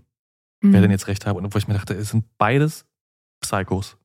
[0.61, 0.83] wer Mhm.
[0.83, 1.39] denn jetzt recht habe.
[1.39, 2.87] Und wo ich mir dachte, es sind beides
[3.41, 3.99] Psychos.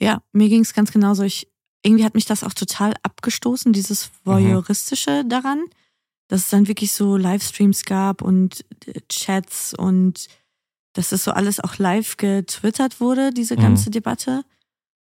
[0.00, 1.22] Ja, mir ging es ganz genauso.
[1.22, 1.46] Ich,
[1.84, 5.62] irgendwie hat mich das auch total abgestoßen, dieses Voyeuristische daran,
[6.32, 10.28] dass es dann wirklich so Livestreams gab und äh, Chats und
[10.94, 13.60] dass es so alles auch live getwittert wurde, diese Mhm.
[13.60, 14.42] ganze Debatte.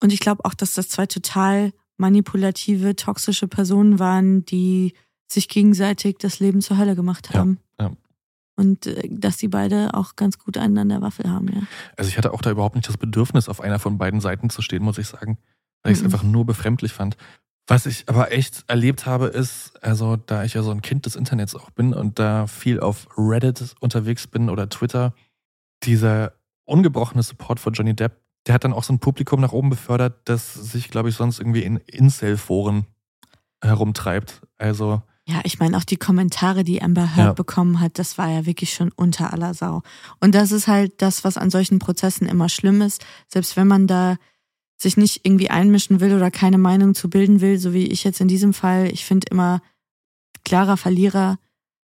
[0.03, 4.95] Und ich glaube auch, dass das zwei total manipulative, toxische Personen waren, die
[5.29, 7.59] sich gegenseitig das Leben zur Hölle gemacht haben.
[7.81, 7.93] ja.
[8.57, 11.63] Und äh, dass die beide auch ganz gut einen an der Waffel haben, ja.
[11.97, 14.63] Also ich hatte auch da überhaupt nicht das Bedürfnis, auf einer von beiden Seiten zu
[14.63, 15.39] stehen, muss ich sagen.
[15.83, 16.07] Weil ich es Mhm.
[16.13, 17.17] einfach nur befremdlich fand.
[17.67, 21.17] Was ich aber echt erlebt habe, ist, also da ich ja so ein Kind des
[21.17, 25.15] Internets auch bin und da viel auf Reddit unterwegs bin oder Twitter,
[25.83, 26.33] dieser
[26.67, 30.21] ungebrochene Support von Johnny Depp, der hat dann auch so ein Publikum nach oben befördert,
[30.25, 32.87] das sich, glaube ich, sonst irgendwie in Incel-Foren
[33.63, 34.43] herumtreibt.
[34.59, 37.33] Also Ja, ich meine auch die Kommentare, die Amber Heard Ja.
[37.33, 39.83] bekommen hat, das war ja wirklich schon unter aller Sau.
[40.21, 43.05] Und das ist halt das, was an solchen Prozessen immer schlimm ist.
[43.29, 44.17] Selbst wenn man da
[44.77, 48.21] sich nicht irgendwie einmischen will oder keine Meinung zu bilden will, so wie ich jetzt
[48.21, 49.63] in diesem Fall, ich finde immer,
[50.45, 51.39] klarer Verlierer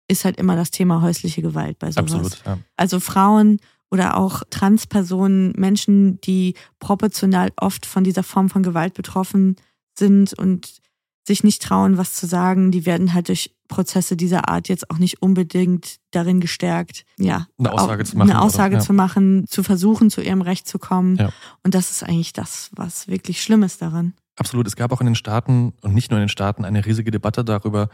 [0.08, 2.14] ist halt immer das Thema häusliche Gewalt bei sowas.
[2.14, 2.58] absolut, ja.
[2.76, 3.60] Also Frauen
[3.90, 9.56] oder auch Transpersonen, Menschen, die proportional oft von dieser Form von Gewalt betroffen
[9.98, 10.82] sind und
[11.26, 15.00] sich nicht trauen, was zu sagen, die werden halt durch Prozesse dieser Art jetzt auch
[15.00, 18.86] nicht unbedingt darin gestärkt, ja, Eine Aussage zu machen, eine Aussage oder?
[18.86, 21.16] Zu machen, zu versuchen, zu ihrem Recht zu kommen.
[21.16, 21.30] Ja.
[21.64, 24.14] Und das ist eigentlich das, was wirklich schlimm ist daran.
[24.36, 24.68] Absolut.
[24.68, 27.44] Es gab auch in den Staaten und nicht nur in den Staaten eine riesige Debatte
[27.44, 27.90] darüber,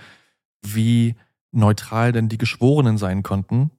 [0.66, 1.16] wie
[1.52, 3.72] neutral denn die Geschworenen sein konnten,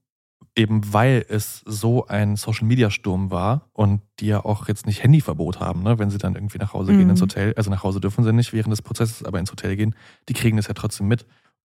[0.57, 5.83] eben weil es so ein Social-Media-Sturm war und die ja auch jetzt nicht Handyverbot haben,
[5.83, 7.11] ne, wenn sie dann irgendwie nach Hause gehen Mhm.
[7.11, 7.55] ins Hotel.
[7.57, 9.95] Also nach Hause dürfen sie nicht während des Prozesses, aber ins Hotel gehen.
[10.29, 11.27] Die kriegen das ja trotzdem mit.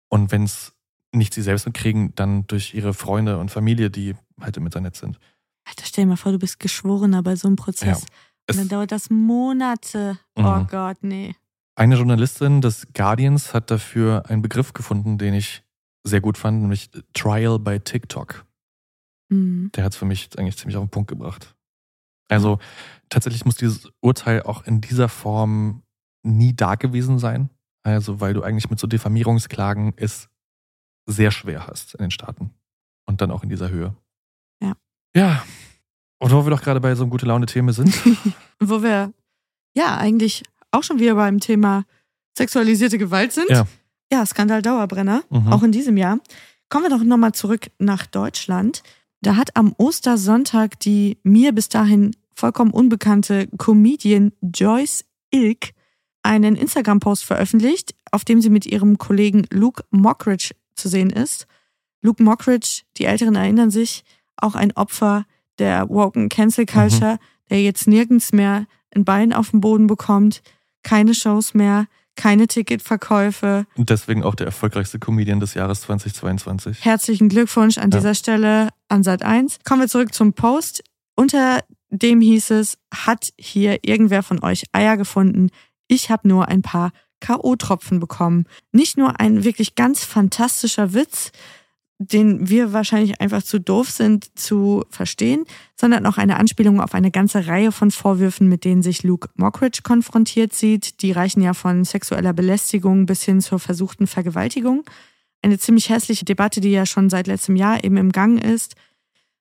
[0.09, 0.73] Und wenn es
[1.13, 5.19] nicht sie selbst mitkriegen, dann durch ihre Freunde und Familie, die halt im Internet sind.
[5.67, 8.01] Alter, stell dir mal vor, du bist Geschworener bei so einem Prozess.
[8.01, 8.07] Ja.
[8.49, 10.17] Und dann dauert das Monate.
[10.35, 10.67] Oh Mhm.
[10.67, 11.35] Gott, nee.
[11.75, 15.63] Eine Journalistin des Guardians hat dafür einen Begriff gefunden, den ich
[16.03, 18.45] sehr gut fand, nämlich Trial by TikTok.
[19.29, 19.71] Mhm.
[19.75, 21.55] Der hat es für mich eigentlich ziemlich auf den Punkt gebracht.
[22.29, 22.59] Also
[23.09, 25.83] tatsächlich muss dieses Urteil auch in dieser Form
[26.23, 27.49] nie da gewesen sein.
[27.87, 30.29] Also weil du eigentlich mit so Diffamierungsklagen es
[31.05, 32.51] sehr schwer hast in den Staaten.
[33.05, 33.95] Und dann auch in dieser Höhe.
[34.61, 34.73] Ja.
[35.15, 35.43] Ja.
[36.19, 37.93] Und wo wir doch gerade bei so einem gute Laune-Thema sind.
[38.59, 39.13] Wo wir
[39.75, 41.85] ja eigentlich auch schon wieder beim Thema
[42.37, 43.49] sexualisierte Gewalt sind.
[43.49, 43.65] Ja.
[44.11, 45.53] Ja, Skandal Dauerbrenner, Mhm.
[45.53, 46.19] auch in diesem Jahr.
[46.69, 48.81] Kommen wir doch nochmal zurück nach Deutschland.
[49.21, 55.73] Da hat am Ostersonntag die mir bis dahin vollkommen unbekannte Comedian Joyce Ilk
[56.27, 61.47] einen Instagram-Post veröffentlicht, auf dem sie mit ihrem Kollegen Luke Mockridge zu sehen ist.
[62.01, 64.03] Luke Mockridge, die Älteren erinnern sich,
[64.35, 65.25] auch ein Opfer
[65.57, 67.17] der woken Cancel Culture,
[67.49, 70.41] der jetzt nirgends mehr ein Bein auf den Boden bekommt,
[70.83, 73.65] keine Shows mehr, keine Ticketverkäufe.
[73.75, 76.83] Und deswegen auch der erfolgreichste Comedian des Jahres 2022.
[76.85, 77.97] Herzlichen Glückwunsch an Ja.
[77.99, 78.69] dieser Stelle.
[78.89, 79.59] an Sat 1.
[79.65, 80.81] Kommen wir zurück zum Post.
[81.15, 81.59] Unter
[81.89, 85.49] dem hieß es, hat hier irgendwer von euch Eier gefunden?
[85.87, 88.45] Ich habe nur ein paar K.O.-Tropfen bekommen.
[88.71, 91.31] Nicht nur ein wirklich ganz fantastischer Witz,
[91.99, 97.09] den wir wahrscheinlich einfach zu doof sind zu verstehen, sondern auch eine Anspielung auf eine
[97.09, 101.01] ganze Reihe von Vorwürfen, mit denen sich Luke Mockridge konfrontiert sieht.
[101.01, 104.83] Die reichen ja von sexueller Belästigung bis hin zur versuchten Vergewaltigung.
[105.41, 108.75] Eine ziemlich hässliche Debatte, die ja schon seit letztem Jahr eben im Gang ist.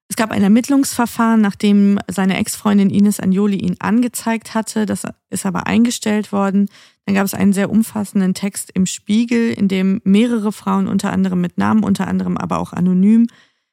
[0.09, 4.87] Es gab ein Ermittlungsverfahren, nachdem seine Ex-Freundin Ines Anjoli ihn angezeigt hatte.
[4.87, 6.69] Das ist aber eingestellt worden.
[7.07, 11.41] Dann gab es einen sehr umfassenden Text im Spiegel, in dem mehrere Frauen unter anderem
[11.41, 13.27] mit Namen, unter anderem aber auch anonym,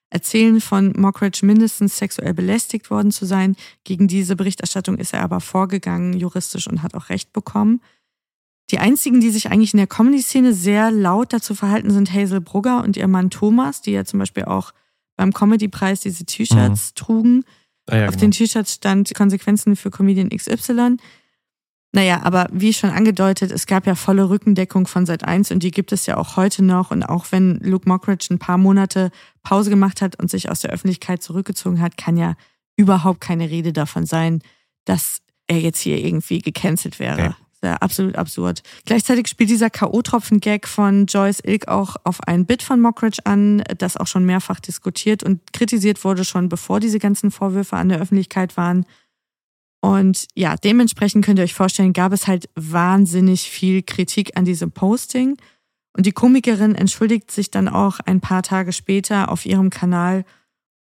[0.10, 3.56] erzählen von Mockridge mindestens sexuell belästigt worden zu sein.
[3.84, 7.82] Gegen diese Berichterstattung ist er aber vorgegangen, juristisch, und hat auch Recht bekommen.
[8.72, 12.84] Die einzigen, die sich eigentlich in der Comedy-Szene sehr laut dazu verhalten, sind Hazel Brugger
[12.84, 14.74] und ihr Mann Thomas, die ja zum Beispiel auch
[15.16, 16.96] beim Comedy-Preis diese T-Shirts mhm.
[16.96, 17.44] trugen.
[17.88, 18.22] Ah ja, Auf genau.
[18.22, 20.98] den T-Shirts stand Konsequenzen für Comedian XY.
[21.96, 25.70] Naja, aber wie schon angedeutet, es gab ja volle Rückendeckung von Seit 1 und die
[25.70, 26.90] gibt es ja auch heute noch.
[26.90, 29.12] Und auch wenn Luke Mockridge ein paar Monate
[29.44, 32.36] Pause gemacht hat und sich aus der Öffentlichkeit zurückgezogen hat, kann ja
[32.78, 34.42] überhaupt keine Rede davon sein,
[34.86, 37.22] dass er jetzt hier irgendwie gecancelt wäre.
[37.22, 38.62] Okay ja absolut absurd.
[38.86, 43.98] Gleichzeitig spielt dieser K.O.-Tropfen-Gag von Joyce Ilk auch auf ein Bit von Mockridge an, das
[43.98, 48.58] auch schon mehrfach diskutiert und kritisiert wurde, schon bevor diese ganzen Vorwürfe an der Öffentlichkeit
[48.58, 48.86] waren.
[49.82, 54.72] Und ja, dementsprechend könnt ihr euch vorstellen, gab es halt wahnsinnig viel Kritik an diesem
[54.72, 55.38] Posting.
[55.96, 60.24] Und die Komikerin entschuldigt sich dann auch ein paar Tage später auf ihrem Kanal,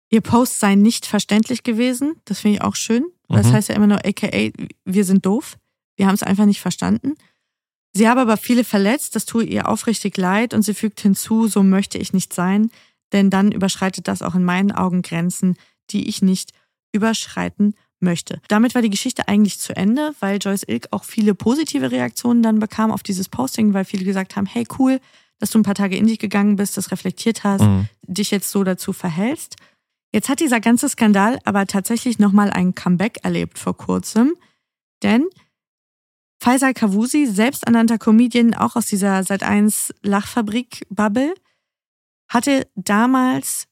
[0.09, 2.15] ihr Post sei nicht verständlich gewesen.
[2.27, 3.05] Das finde ich auch schön.
[3.29, 3.53] Das mhm.
[3.53, 4.29] heißt ja immer nur, aka,
[4.85, 5.57] wir sind doof.
[6.03, 7.15] Wir haben es einfach nicht verstanden.
[7.93, 11.63] Sie habe aber viele verletzt, das tue ihr aufrichtig leid und sie fügt hinzu, so
[11.63, 12.73] möchte ich nicht sein,
[13.13, 15.55] denn dann überschreitet das auch in meinen Augen Grenzen,
[15.91, 16.55] die ich nicht
[16.91, 18.41] überschreiten möchte.
[18.49, 22.59] Damit war die Geschichte eigentlich zu Ende, weil Joyce Ilk auch viele positive Reaktionen dann
[22.59, 24.99] bekam auf dieses Posting, weil viele gesagt haben, hey cool,
[25.39, 27.87] dass du ein paar Tage in dich gegangen bist, das reflektiert hast, mhm.
[28.09, 29.55] dich jetzt so dazu verhältst.
[30.13, 34.35] Jetzt hat dieser ganze Skandal aber tatsächlich nochmal ein Comeback erlebt vor kurzem,
[35.05, 35.29] denn
[36.43, 41.35] Faisal Kavusi, selbsternannter Comedian, auch aus dieser Sat1 Lachfabrik-Bubble,
[42.29, 43.69] hatte damals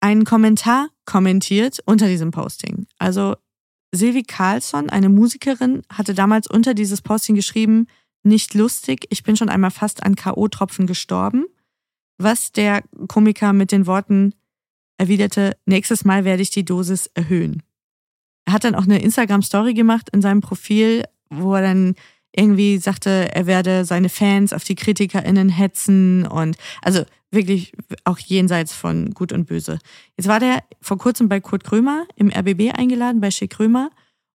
[0.00, 2.88] einen Kommentar kommentiert unter diesem Posting.
[2.98, 3.36] Also
[3.94, 7.86] Silvi Carlsson, eine Musikerin, hatte damals unter dieses Posting geschrieben,
[8.24, 11.44] nicht lustig, ich bin schon einmal fast an K.O.-Tropfen gestorben,
[12.18, 14.34] was der Komiker mit den Worten
[14.98, 17.62] erwiderte, nächstes Mal werde ich die Dosis erhöhen.
[18.46, 21.94] Er hat dann auch eine Instagram-Story gemacht in seinem Profil, wo er dann
[22.34, 27.72] irgendwie sagte, er werde seine Fans auf die KritikerInnen hetzen und also wirklich
[28.04, 29.78] auch jenseits von Gut und Böse.
[30.16, 33.90] Jetzt war der vor kurzem bei Kurt Krömer im RBB eingeladen, bei Schick Krömer.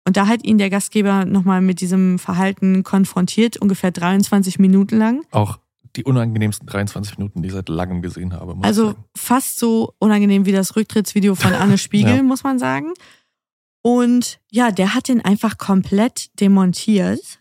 [0.06, 5.24] Und da hat ihn der Gastgeber nochmal mit diesem Verhalten konfrontiert, ungefähr 23 Minuten lang.
[5.30, 5.58] Auch
[5.96, 8.56] die unangenehmsten 23 Minuten, die ich seit langem gesehen habe.
[8.62, 12.22] also fast so unangenehm wie das Rücktrittsvideo von Anne Spiegel, ja.
[12.22, 12.92] muss man sagen.
[13.86, 17.40] Und ja, der hat den einfach komplett demontiert.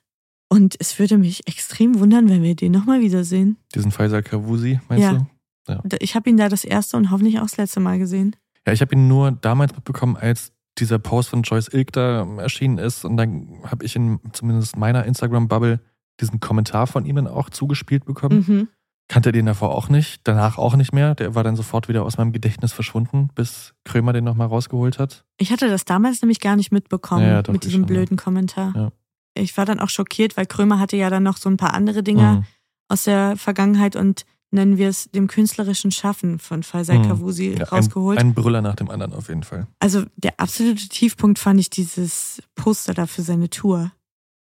[0.49, 3.57] Und es würde mich extrem wundern, wenn wir den nochmal wiedersehen.
[3.73, 5.13] Diesen Faisal Kavusi, meinst ja.
[5.13, 5.27] du?
[5.67, 5.81] Ja.
[5.99, 8.35] Ich habe ihn da das erste und hoffentlich auch das letzte Mal gesehen.
[8.67, 12.77] Ja, ich habe ihn nur damals mitbekommen, als dieser Post von Joyce Ilk da erschienen
[12.77, 13.05] ist.
[13.05, 15.79] Und dann habe ich in zumindest meiner Instagram-Bubble
[16.19, 18.45] diesen Kommentar von ihm dann auch zugespielt bekommen.
[18.45, 18.67] Mhm.
[19.09, 21.13] Kannte den davor auch nicht, danach auch nicht mehr.
[21.13, 25.25] Der war dann sofort wieder aus meinem Gedächtnis verschwunden, bis Krömer den nochmal rausgeholt hat.
[25.37, 28.23] Ich hatte das damals nämlich gar nicht mitbekommen ja, ja, mit diesem schon, blöden ja.
[28.23, 28.91] Kommentar.
[29.35, 32.01] Ich war dann auch schockiert, weil Krömer hatte ja dann noch so ein paar andere
[32.01, 32.45] Dinge mhm.
[32.87, 37.07] aus der Vergangenheit und nennen wir es dem künstlerischen Schaffen von Faisal mhm.
[37.07, 38.19] Kavusi rausgeholt.
[38.19, 39.67] Ein, ein Brüller nach dem anderen auf jeden Fall.
[39.79, 43.91] Also der absolute Tiefpunkt fand ich dieses Poster da für seine Tour.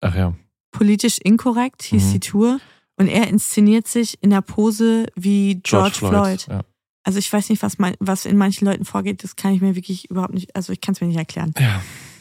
[0.00, 0.34] Ach ja.
[0.72, 2.12] Politisch inkorrekt hieß mhm.
[2.12, 2.60] die Tour.
[2.98, 6.42] Und er inszeniert sich in der Pose wie George, George Floyd.
[6.42, 6.48] Floyd.
[6.48, 6.64] Ja.
[7.04, 9.76] Also ich weiß nicht, was, mein, was in manchen Leuten vorgeht, das kann ich mir
[9.76, 11.54] wirklich überhaupt nicht, also ich kann es mir nicht erklären.
[11.58, 11.80] Ja.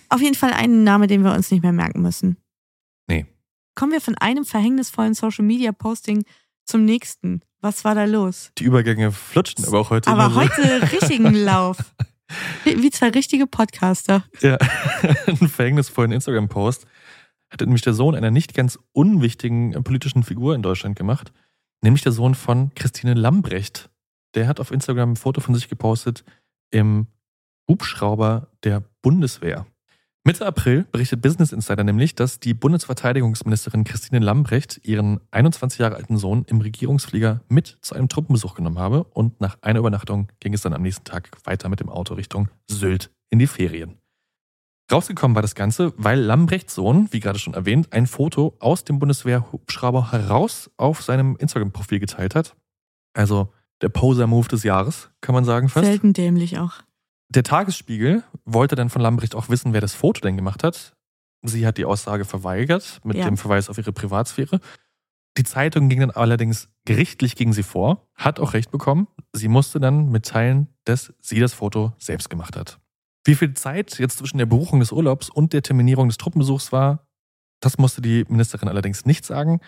[0.10, 2.38] Auf jeden Fall ein Name, den wir uns nicht mehr merken müssen.
[3.08, 3.26] Nee.
[3.76, 6.24] Kommen wir von einem verhängnisvollen Social Media Posting
[6.64, 7.42] zum nächsten.
[7.60, 8.52] Was war da los?
[8.60, 10.10] Die Übergänge flutschen aber auch heute.
[10.10, 10.86] Aber heute so.
[10.96, 11.78] richtigen Lauf.
[12.64, 14.24] Wie zwei richtige Podcaster.
[14.42, 14.58] Ja,
[15.26, 16.86] einen verhängnisvollen Instagram-Post
[17.50, 21.32] hatte nämlich der Sohn einer nicht ganz unwichtigen äh, politischen Figur in Deutschland gemacht,
[21.82, 23.90] nämlich der Sohn von Christine Lambrecht.
[24.36, 26.24] Der hat auf Instagram ein Foto von sich gepostet
[26.72, 27.08] im
[27.70, 29.66] Hubschrauber der Bundeswehr.
[30.28, 36.18] Mitte April berichtet Business Insider nämlich, dass die Bundesverteidigungsministerin Christine Lambrecht ihren 21 Jahre alten
[36.18, 40.62] Sohn im Regierungsflieger mit zu einem Truppenbesuch genommen habe und nach einer Übernachtung ging es
[40.62, 44.00] dann am nächsten Tag weiter mit dem Auto Richtung Sylt in die Ferien.
[44.92, 49.00] Rausgekommen war das Ganze, weil Lambrechts Sohn, wie gerade schon erwähnt, ein Foto aus dem
[49.00, 52.56] Bundeswehr-Hubschrauber heraus auf seinem Instagram-Profil geteilt hat.
[53.14, 55.86] Also der Poser-Move des Jahres, kann man sagen fast.
[55.86, 56.76] Selten dämlich auch.
[57.30, 60.96] Der Tagesspiegel wollte dann von Lambrecht auch wissen, wer das Foto denn gemacht hat.
[61.44, 63.26] Sie hat die Aussage verweigert, mit Ja.
[63.26, 64.62] dem Verweis auf ihre Privatsphäre.
[65.38, 69.08] Die Zeitung ging dann allerdings gerichtlich gegen sie vor, hat auch recht bekommen.
[69.34, 72.80] Sie musste dann mitteilen, dass sie das Foto selbst gemacht hat.
[73.28, 77.06] Wie viel Zeit jetzt zwischen der Buchung des Urlaubs und der Terminierung des Truppenbesuchs war,
[77.60, 79.60] das musste die Ministerin allerdings nicht sagen.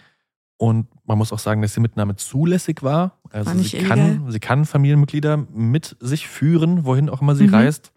[0.58, 3.20] Und man muss auch sagen, dass die Mitnahme zulässig war.
[3.32, 3.98] Also War sie, illegal.
[3.98, 7.54] kann, sie kann Familienmitglieder mit sich führen, wohin auch immer sie Mhm.
[7.56, 7.92] reist.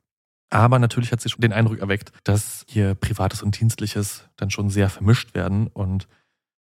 [0.51, 4.69] Aber natürlich hat sie schon den Eindruck erweckt, dass hier Privates und Dienstliches dann schon
[4.69, 6.09] sehr vermischt werden und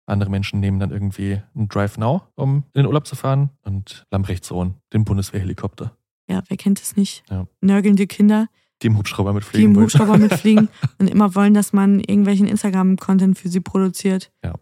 [0.06, 4.06] andere Menschen nehmen dann irgendwie einen Drive Now, um in den Urlaub zu fahren und
[4.12, 5.95] Lambrechts Sohn den Bundeswehrhelikopter,
[6.30, 7.24] Ja, wer kennt es nicht?
[7.30, 7.47] Ja.
[7.62, 8.47] Nörgelnde Kinder,
[8.82, 9.86] die im Hubschrauber die mitfliegen im wollen.
[9.86, 14.32] Hubschrauber mitfliegen und immer wollen, dass man irgendwelchen Instagram-Content für sie produziert.
[14.43, 14.55] Ja.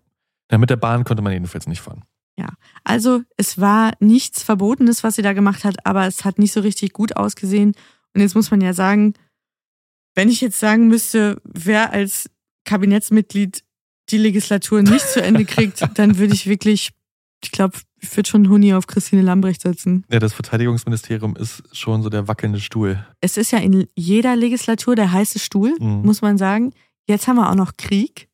[0.52, 2.04] ja, mit der Bahn konnte man jedenfalls nicht fahren.
[2.38, 2.54] Ja,
[2.86, 6.62] also es war nichts Verbotenes, was sie da gemacht hat, aber es hat nicht so
[6.62, 7.76] richtig gut ausgesehen.
[8.14, 9.14] Und jetzt muss man ja sagen,
[10.16, 12.30] wenn ich jetzt sagen müsste, wer als
[12.66, 13.64] Kabinettsmitglied
[14.10, 16.92] die Legislatur nicht zu Ende kriegt, dann würde ich wirklich,
[17.44, 20.06] ich glaube, ich würde schon Huni auf Christine Lambrecht setzen.
[20.12, 23.06] Ja, das Verteidigungsministerium ist schon so der wackelnde Stuhl.
[23.22, 26.02] Es ist ja in jeder Legislatur der heiße Stuhl, Mhm.
[26.04, 26.74] muss man sagen.
[27.08, 28.28] Jetzt haben wir auch noch Krieg.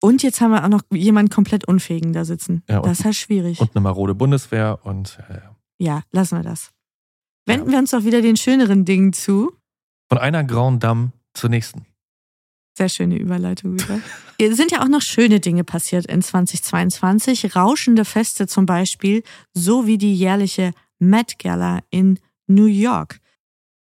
[0.00, 2.62] Und jetzt haben wir auch noch jemanden komplett Unfähigen da sitzen.
[2.68, 3.60] Ja, das ist halt schwierig.
[3.60, 5.56] Und eine marode Bundeswehr und ja, ja.
[5.78, 6.70] Ja, lassen wir das.
[7.46, 9.52] Wenden wir uns doch wieder den schöneren Dingen zu.
[10.08, 11.86] von einer Grand Dame zur nächsten.
[12.76, 14.00] Sehr schöne Überleitung wieder.
[14.38, 17.54] Es sind ja auch noch schöne Dinge passiert in 2022.
[17.54, 23.20] Rauschende Feste zum Beispiel, so wie die jährliche Met Gala in New York.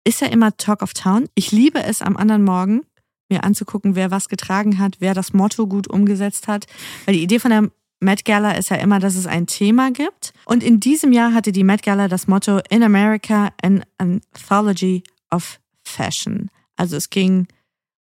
[0.05, 1.27] Ist ja immer Talk of Town.
[1.35, 2.81] Ich liebe es am anderen Morgen,
[3.29, 6.65] mir anzugucken, wer was getragen hat, wer das Motto gut umgesetzt hat.
[7.05, 7.69] Weil die Idee von der
[7.99, 10.33] Met Gala ist ja immer, dass es ein Thema gibt.
[10.45, 15.59] Und in diesem Jahr hatte die Met Gala das Motto In America, an Anthology of
[15.83, 16.49] Fashion.
[16.75, 17.47] Also es ging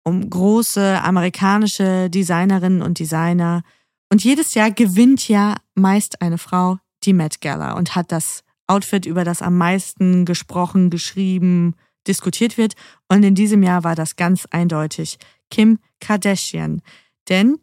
[0.03, 3.63] um große amerikanische Designerinnen und Designer.
[4.11, 9.05] Und jedes Jahr gewinnt ja meist eine Frau die Met Gala und hat das Outfit,
[9.05, 11.75] über das am meisten gesprochen, geschrieben,
[12.07, 12.75] diskutiert wird.
[13.09, 15.19] Und in diesem Jahr war das ganz eindeutig
[15.51, 16.81] Kim Kardashian.
[17.29, 17.59] Denn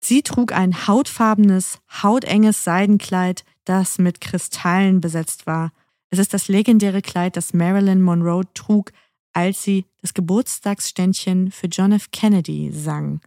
[0.00, 5.72] sie trug ein hautfarbenes, hautenges Seidenkleid, das mit Kristallen besetzt war.
[6.10, 8.92] Es ist das legendäre Kleid, das Marilyn Monroe trug,
[9.36, 12.10] als sie das Geburtstagsständchen für John F.
[12.10, 13.20] Kennedy sang.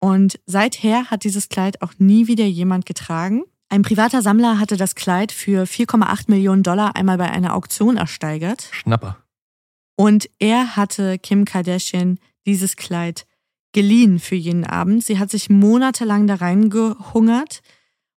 [0.00, 3.42] Und seither hat dieses Kleid auch nie wieder jemand getragen.
[3.68, 8.70] Ein privater Sammler hatte das Kleid für 4,8 Millionen Dollar einmal bei einer Auktion ersteigert.
[8.72, 9.18] Schnapper.
[9.96, 13.26] Und er hatte Kim Kardashian dieses Kleid
[13.72, 15.04] geliehen für jeden Abend.
[15.04, 17.60] Sie hat sich monatelang da reingehungert,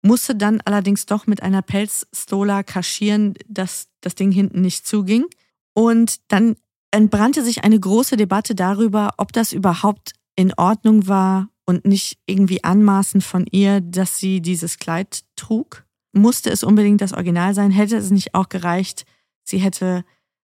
[0.02, 5.24] musste dann allerdings doch mit einer Pelzstola kaschieren, dass das Ding hinten nicht zuging.
[5.72, 6.56] Und dann
[6.90, 12.64] entbrannte sich eine große Debatte darüber, ob das überhaupt in Ordnung war und nicht irgendwie
[12.64, 15.84] anmaßend von ihr, dass sie dieses Kleid trug.
[16.12, 17.70] Musste es unbedingt das Original sein?
[17.70, 19.04] Hätte es nicht auch gereicht,
[19.44, 20.04] sie hätte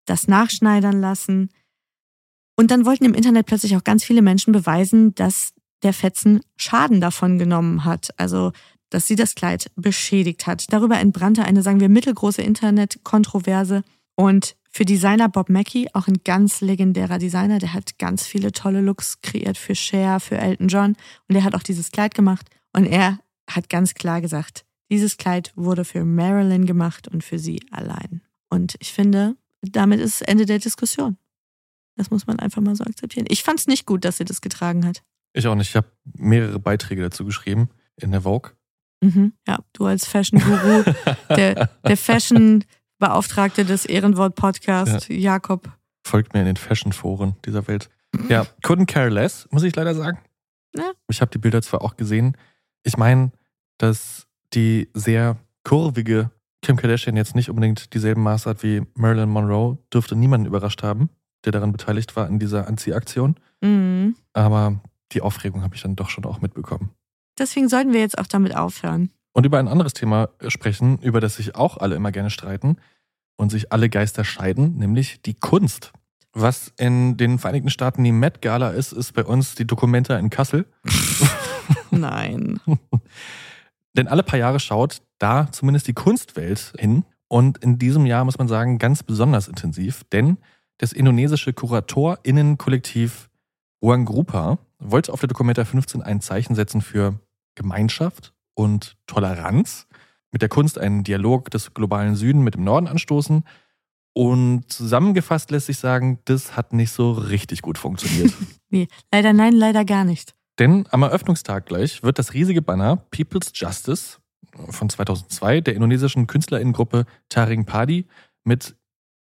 [0.05, 1.49] das nachschneidern lassen?
[2.55, 5.53] Und dann wollten im Internet plötzlich auch ganz viele Menschen beweisen, dass
[5.84, 8.09] der Fetzen Schaden davon genommen hat.
[8.17, 8.51] Also,
[8.89, 10.71] dass sie das Kleid beschädigt hat.
[10.71, 13.84] Darüber entbrannte eine, sagen wir, mittelgroße Internetkontroverse.
[14.15, 18.82] Und für Designer Bob Mackie, auch ein ganz legendärer Designer, der hat ganz viele tolle
[18.82, 20.97] Looks kreiert für Cher, für Elton John.
[21.30, 22.49] Und er hat auch dieses Kleid gemacht.
[22.76, 27.61] Und er hat ganz klar gesagt, dieses Kleid wurde für Marilyn gemacht und für sie
[27.69, 28.21] allein.
[28.49, 31.17] Und ich finde, damit ist Ende der Diskussion.
[31.95, 33.28] Das muss man einfach mal so akzeptieren.
[33.30, 35.03] Ich fand es nicht gut, dass sie das getragen hat.
[35.34, 35.69] Ich auch nicht.
[35.69, 38.53] Ich habe mehrere Beiträge dazu geschrieben in der Vogue.
[39.01, 39.34] Mhm.
[39.47, 40.84] Ja, du als Fashion-Guru,
[41.30, 41.97] der, der
[43.00, 45.72] Fashion-Beauftragte des Ehrenwort-Podcasts, Jakob.
[46.06, 47.89] Folgt mir in den Fashion-Foren dieser Welt.
[48.30, 50.20] Ja, couldn't care less, muss ich leider sagen.
[50.76, 50.91] Ja.
[51.08, 52.38] Ich habe die Bilder zwar auch gesehen.
[52.84, 53.32] Ich meine,
[53.78, 56.32] dass die sehr kurvige
[56.62, 61.10] Kim Kardashian jetzt nicht unbedingt dieselben Maße hat wie Marilyn Monroe, dürfte niemanden überrascht haben,
[61.46, 63.36] der daran beteiligt war in dieser Anziehaktion.
[63.62, 64.16] Mhm.
[64.34, 64.80] Aber
[65.12, 66.91] die Aufregung habe ich dann doch schon auch mitbekommen.
[67.38, 69.10] Deswegen sollten wir jetzt auch damit aufhören.
[69.34, 72.77] Und über ein anderes Thema sprechen, über das sich auch alle immer gerne streiten
[73.36, 75.91] und sich alle Geister scheiden, nämlich die Kunst.
[76.34, 80.29] Was in den Vereinigten Staaten die Met Gala ist, ist bei uns die Documenta in
[80.29, 80.65] Kassel.
[81.91, 82.59] Nein.
[83.95, 87.05] Denn alle paar Jahre schaut da zumindest die Kunstwelt hin.
[87.27, 90.38] Und in diesem Jahr muss man sagen, ganz besonders intensiv, denn
[90.77, 93.29] das indonesische KuratorInnen-Kollektiv
[93.81, 97.19] Ruang Grupa wollte auf der Documenta 15 ein Zeichen setzen für
[97.55, 99.88] Gemeinschaft und Toleranz,
[100.32, 103.43] mit der Kunst einen Dialog des globalen Süden mit dem Norden anstoßen.
[104.14, 108.34] Und zusammengefasst lässt sich sagen, das hat nicht so richtig gut funktioniert.
[108.70, 110.36] nee, leider nein, leider gar nicht.
[110.60, 114.20] Denn am Eröffnungstag gleich wird das riesige Banner People's Justice
[114.70, 118.06] von 2002 der indonesischen Künstlerinnengruppe Taring Padi
[118.43, 118.76] mit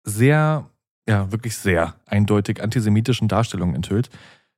[0.02, 0.68] sehr,
[1.08, 4.10] ja, wirklich sehr eindeutig antisemitischen Darstellungen enthüllt.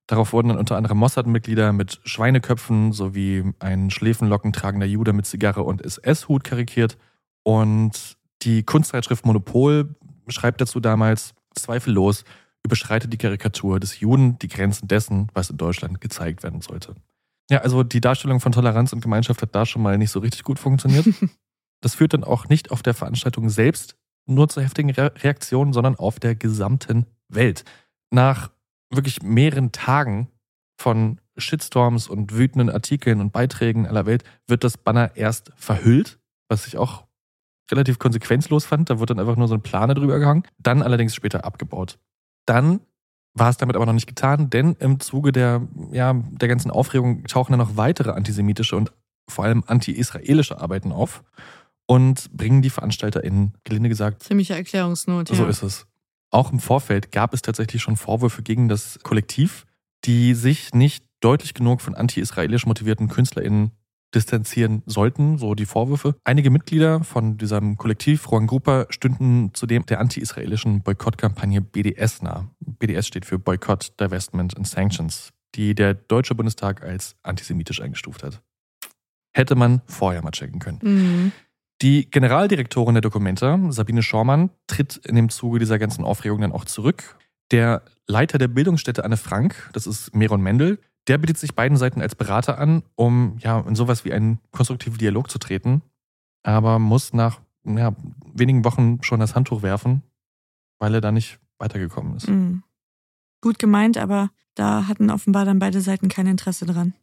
[0.06, 5.62] Darauf wurden dann unter anderem Mossad-Mitglieder mit Schweineköpfen sowie ein Schläfenlocken tragender Jude mit Zigarre
[5.62, 6.98] und SS-Hut karikiert.
[7.44, 9.94] Und die Kunstzeitschrift Monopol
[10.28, 12.24] schreibt dazu damals, zweifellos
[12.64, 16.94] überschreitet die Karikatur des Juden die Grenzen dessen, was in Deutschland gezeigt werden sollte.
[17.50, 20.42] Ja, also die Darstellung von Toleranz und Gemeinschaft hat da schon mal nicht so richtig
[20.42, 21.06] gut funktioniert.
[21.84, 23.96] Das führt dann auch nicht auf der Veranstaltung selbst
[24.26, 27.64] nur zu heftigen Re Reaktionen, sondern auf der gesamten Welt.
[28.10, 28.52] Nach
[28.92, 30.28] wirklich mehreren Tagen
[30.80, 36.18] von Shitstorms und wütenden Artikeln und Beiträgen aller Welt wird das Banner erst verhüllt,
[36.48, 37.04] was ich auch
[37.70, 38.90] relativ konsequenzlos fand.
[38.90, 41.98] Da wird dann einfach nur so ein Plane drüber gehangen, dann allerdings später abgebaut.
[42.46, 42.80] Dann
[43.34, 47.24] war es damit aber noch nicht getan, denn im Zuge der, ja, der ganzen Aufregung
[47.24, 48.92] tauchen dann noch weitere antisemitische und
[49.28, 51.22] vor allem anti-israelische Arbeiten auf
[51.86, 55.30] und bringen die VeranstalterInnen, gelinde gesagt, ziemliche Erklärungsnot.
[55.30, 55.36] Ja.
[55.36, 55.86] So ist es.
[56.32, 59.66] Auch im Vorfeld gab es tatsächlich schon Vorwürfe gegen das Kollektiv,
[60.06, 63.72] die sich nicht deutlich genug von anti-israelisch motivierten KünstlerInnen
[64.14, 66.14] distanzieren sollten, so die Vorwürfe.
[66.24, 72.50] Einige Mitglieder von diesem Kollektiv Ruang Grupa stünden zudem der anti-israelischen Boykottkampagne BDS nah.
[72.60, 78.42] BDS steht für Boycott, Divestment and Sanctions, die der Deutsche Bundestag als antisemitisch eingestuft hat.
[79.34, 80.80] Hätte man vorher mal checken können.
[80.82, 81.32] Mhm.
[81.82, 86.64] Die Generaldirektorin der Dokumenta, Sabine Schormann, tritt in dem Zuge dieser ganzen Aufregung dann auch
[86.64, 87.18] zurück.
[87.50, 90.78] Der Leiter der Bildungsstätte Anne Frank, das ist Meron Mendel,
[91.08, 94.96] der bietet sich beiden Seiten als Berater an, um ja in sowas wie einen konstruktiven
[94.96, 95.82] Dialog zu treten,
[96.44, 97.96] aber muss nach ja,
[98.32, 100.02] wenigen Wochen schon das Handtuch werfen,
[100.78, 102.28] weil er da nicht weitergekommen ist.
[102.28, 102.62] Mhm.
[103.40, 106.94] Gut gemeint, aber da hatten offenbar dann beide Seiten kein Interesse dran.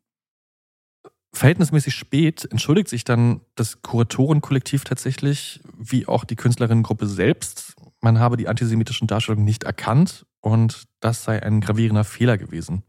[1.39, 7.77] Verhältnismäßig spät entschuldigt sich dann das Kuratorenkollektiv tatsächlich, wie auch die Künstlerinnengruppe selbst.
[8.01, 12.83] Man habe die antisemitischen Darstellungen nicht erkannt und das sei ein gravierender Fehler gewesen.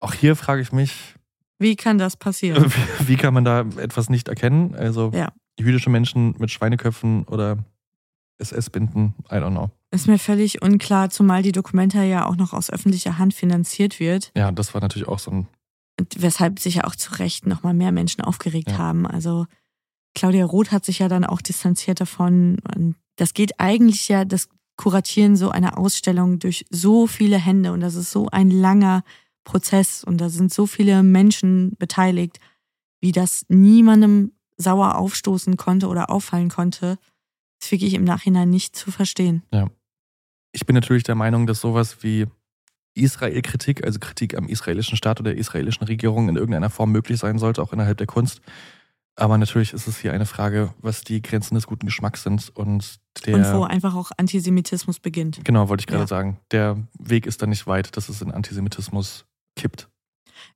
[0.00, 1.14] Auch hier frage ich mich.
[1.58, 2.70] Wie kann das passieren?
[2.98, 4.74] Wie kann man da etwas nicht erkennen?
[4.74, 5.32] Also ja.
[5.58, 7.64] jüdische Menschen mit Schweineköpfen oder
[8.36, 9.70] SS-Binden, I don't know.
[9.90, 14.32] Ist mir völlig unklar, zumal die Dokumenta ja auch noch aus öffentlicher Hand finanziert wird.
[14.36, 15.48] Ja, das war natürlich auch so ein
[15.98, 18.78] und weshalb sich ja auch zu Recht nochmal mehr Menschen aufgeregt ja.
[18.78, 19.06] haben.
[19.06, 19.46] Also
[20.14, 22.58] Claudia Roth hat sich ja dann auch distanziert davon.
[22.74, 27.80] Und das geht eigentlich ja, das Kuratieren so einer Ausstellung durch so viele Hände und
[27.80, 29.04] das ist so ein langer
[29.44, 32.40] Prozess und da sind so viele Menschen beteiligt,
[33.00, 36.98] wie das niemandem sauer aufstoßen konnte oder auffallen konnte,
[37.60, 39.42] ist wirklich im Nachhinein nicht zu verstehen.
[39.52, 39.68] Ja.
[40.52, 42.26] Ich bin natürlich der Meinung, dass sowas wie
[42.96, 47.38] Israel-Kritik, also Kritik am israelischen Staat oder der israelischen Regierung in irgendeiner Form möglich sein
[47.38, 48.40] sollte, auch innerhalb der Kunst.
[49.18, 52.96] Aber natürlich ist es hier eine Frage, was die Grenzen des guten Geschmacks sind und
[53.24, 53.36] der.
[53.36, 55.40] Und wo einfach auch Antisemitismus beginnt.
[55.44, 56.06] Genau, wollte ich gerade ja.
[56.06, 56.38] sagen.
[56.50, 59.24] Der Weg ist da nicht weit, dass es in Antisemitismus
[59.56, 59.88] kippt.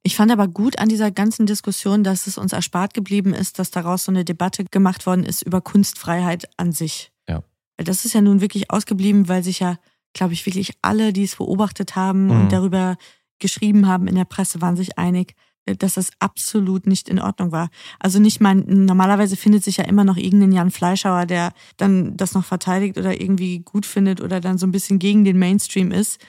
[0.02, 3.70] Ich fand aber gut an dieser ganzen Diskussion, dass es uns erspart geblieben ist, dass
[3.70, 7.12] daraus so eine Debatte gemacht worden ist über Kunstfreiheit an sich.
[7.28, 7.42] Ja.
[7.78, 9.78] Weil das ist ja nun wirklich ausgeblieben, weil sich ja
[10.12, 12.30] glaube ich, wirklich alle, die es beobachtet haben mhm.
[12.30, 12.96] und darüber
[13.38, 15.34] geschrieben haben in der Presse, waren sich einig,
[15.66, 17.68] dass das absolut nicht in Ordnung war.
[17.98, 22.34] Also nicht mal, normalerweise findet sich ja immer noch irgendein Jan Fleischhauer, der dann das
[22.34, 26.20] noch verteidigt oder irgendwie gut findet oder dann so ein bisschen gegen den Mainstream ist.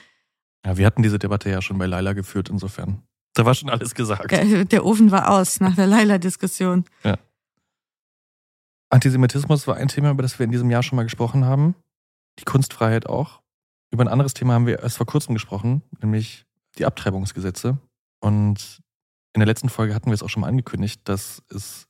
[0.64, 3.02] Ja, wir hatten diese Debatte ja schon bei Laila geführt, insofern.
[3.34, 4.30] Da war schon alles gesagt.
[4.30, 6.84] Der, der Ofen war aus nach der Laila-Diskussion.
[7.02, 7.18] Ja.
[8.90, 11.74] Antisemitismus war ein Thema, über das wir in diesem Jahr schon mal gesprochen haben.
[12.38, 13.41] Die Kunstfreiheit auch.
[13.92, 16.46] Über ein anderes Thema haben wir erst vor kurzem gesprochen, nämlich
[16.78, 17.76] die Abtreibungsgesetze.
[18.20, 18.80] Und
[19.34, 21.86] in der letzten Folge hatten wir es auch schon mal angekündigt, dass es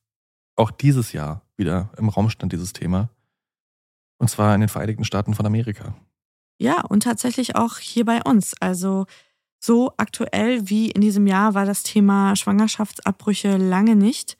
[0.57, 3.09] auch dieses Jahr wieder im Raum stand, dieses Thema.
[4.19, 5.95] Und zwar in den Vereinigten Staaten von Amerika.
[6.59, 8.55] Ja, und tatsächlich auch hier bei uns.
[8.61, 9.07] Also
[9.61, 14.37] so aktuell wie in diesem Jahr war das Thema Schwangerschaftsabbrüche lange nicht.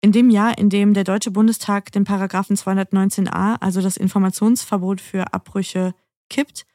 [0.00, 5.32] In dem Jahr, in dem der Deutsche Bundestag den Paragraphen 219a, also das Informationsverbot für
[5.32, 5.94] Abbrüche,
[6.28, 6.66] kippt,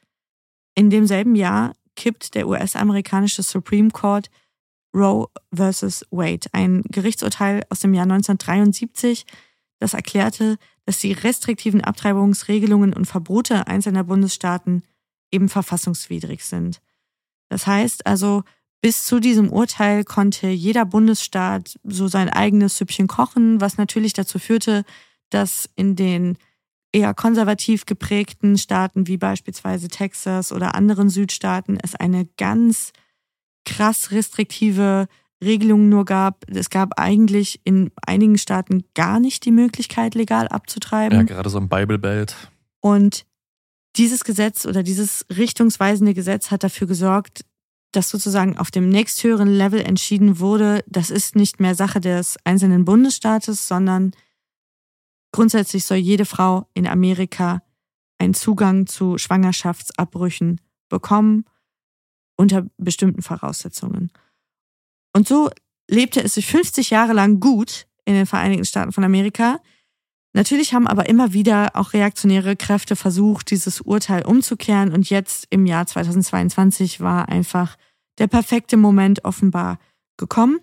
[0.80, 4.30] in demselben Jahr kippt der US-amerikanische Supreme Court
[4.94, 9.26] Roe versus Wade, ein Gerichtsurteil aus dem Jahr 1973,
[9.78, 10.56] das erklärte,
[10.86, 14.82] dass die restriktiven Abtreibungsregelungen und Verbote einzelner Bundesstaaten
[15.30, 16.80] eben verfassungswidrig sind.
[17.50, 18.42] Das heißt also,
[18.80, 24.38] bis zu diesem Urteil konnte jeder Bundesstaat so sein eigenes Süppchen kochen, was natürlich dazu
[24.38, 24.84] führte,
[25.28, 26.38] dass in den
[26.92, 32.92] eher konservativ geprägten Staaten wie beispielsweise Texas oder anderen Südstaaten es eine ganz
[33.64, 35.06] krass restriktive
[35.42, 36.44] Regelung nur gab.
[36.48, 41.18] Es gab eigentlich in einigen Staaten gar nicht die Möglichkeit, legal abzutreiben.
[41.18, 42.36] Ja, gerade so im Bible Belt.
[42.80, 43.24] Und
[43.96, 47.44] dieses Gesetz oder dieses richtungsweisende Gesetz hat dafür gesorgt,
[47.92, 52.84] dass sozusagen auf dem nächsthöheren Level entschieden wurde, das ist nicht mehr Sache des einzelnen
[52.84, 54.12] Bundesstaates, sondern
[55.32, 57.62] grundsätzlich soll jede Frau in Amerika
[58.18, 61.44] einen Zugang zu Schwangerschaftsabbrüchen bekommen
[62.36, 64.10] unter bestimmten Voraussetzungen.
[65.14, 65.50] Und so
[65.88, 69.60] lebte es sich 50 Jahre lang gut in den Vereinigten Staaten von Amerika.
[70.32, 74.92] Natürlich haben aber immer wieder auch reaktionäre Kräfte versucht, dieses Urteil umzukehren.
[74.92, 77.76] Und jetzt im Jahr 2022 war einfach
[78.18, 79.78] der perfekte Moment offenbar
[80.16, 80.60] gekommen.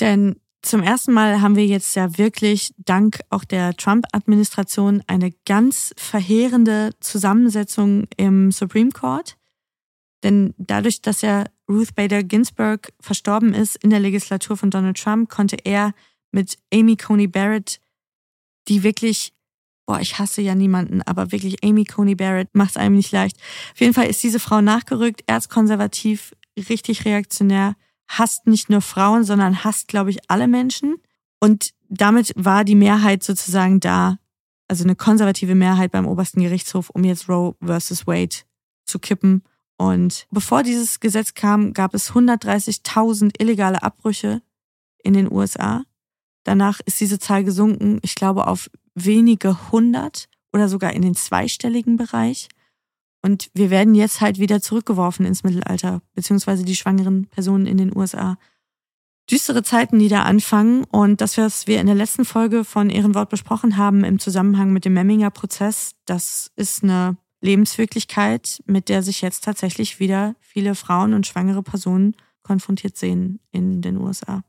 [0.00, 5.94] Denn zum ersten Mal haben wir jetzt ja wirklich dank auch der Trump-Administration eine ganz
[5.96, 9.36] verheerende Zusammensetzung im Supreme Court.
[10.24, 15.28] Denn dadurch, dass ja Ruth Bader Ginsburg verstorben ist in der Legislatur von Donald Trump,
[15.28, 15.92] konnte er
[16.32, 17.80] mit Amy Coney Barrett,
[18.66, 19.32] die wirklich,
[19.86, 23.36] boah, ich hasse ja niemanden, aber wirklich Amy Coney Barrett macht es einem nicht leicht.
[23.72, 26.34] Auf jeden Fall ist diese Frau nachgerückt, erzkonservativ,
[26.68, 27.76] richtig reaktionär,
[28.08, 30.96] hasst nicht nur Frauen, sondern hasst, glaube ich, alle Menschen.
[31.40, 34.18] Und damit war die Mehrheit sozusagen da,
[34.66, 38.36] also eine konservative Mehrheit beim obersten Gerichtshof, um jetzt Roe versus Wade
[38.84, 39.42] zu kippen.
[39.76, 44.42] Und bevor dieses Gesetz kam, gab es 130.000 illegale Abbrüche
[45.02, 45.84] in den USA.
[46.44, 51.96] Danach ist diese Zahl gesunken, ich glaube, auf wenige hundert oder sogar in den zweistelligen
[51.96, 52.48] Bereich.
[53.22, 57.96] Und wir werden jetzt halt wieder zurückgeworfen ins Mittelalter, beziehungsweise die schwangeren Personen in den
[57.96, 58.38] USA.
[59.30, 60.84] Düstere Zeiten, die da anfangen.
[60.84, 64.84] Und das, was wir in der letzten Folge von Ehrenwort besprochen haben im Zusammenhang mit
[64.84, 71.12] dem Memminger Prozess, das ist eine Lebenswirklichkeit, mit der sich jetzt tatsächlich wieder viele Frauen
[71.12, 74.42] und schwangere Personen konfrontiert sehen in den USA.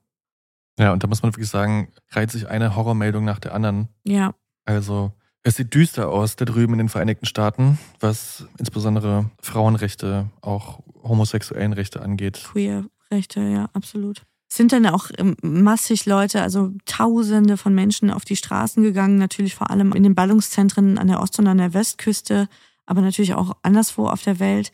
[0.79, 3.89] Ja, und da muss man wirklich sagen, reiht sich eine Horrormeldung nach der anderen.
[4.05, 4.33] Ja.
[4.63, 5.11] Also
[5.49, 11.73] es sieht düster aus da drüben in den Vereinigten Staaten, was insbesondere Frauenrechte, auch homosexuellen
[11.73, 12.47] Rechte angeht.
[12.51, 14.21] Queer-Rechte, ja, absolut.
[14.47, 19.17] Es sind dann auch ähm, massig Leute, also Tausende von Menschen auf die Straßen gegangen,
[19.17, 22.47] natürlich vor allem in den Ballungszentren an der Ost- und an der Westküste,
[22.85, 24.71] aber natürlich auch anderswo auf der Welt.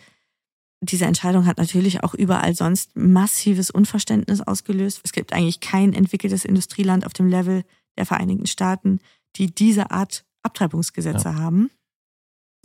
[0.81, 4.99] Diese Entscheidung hat natürlich auch überall sonst massives Unverständnis ausgelöst.
[5.05, 7.63] Es gibt eigentlich kein entwickeltes Industrieland auf dem Level
[7.97, 8.99] der Vereinigten Staaten,
[9.37, 11.35] die diese Art Abtreibungsgesetze ja.
[11.35, 11.71] haben.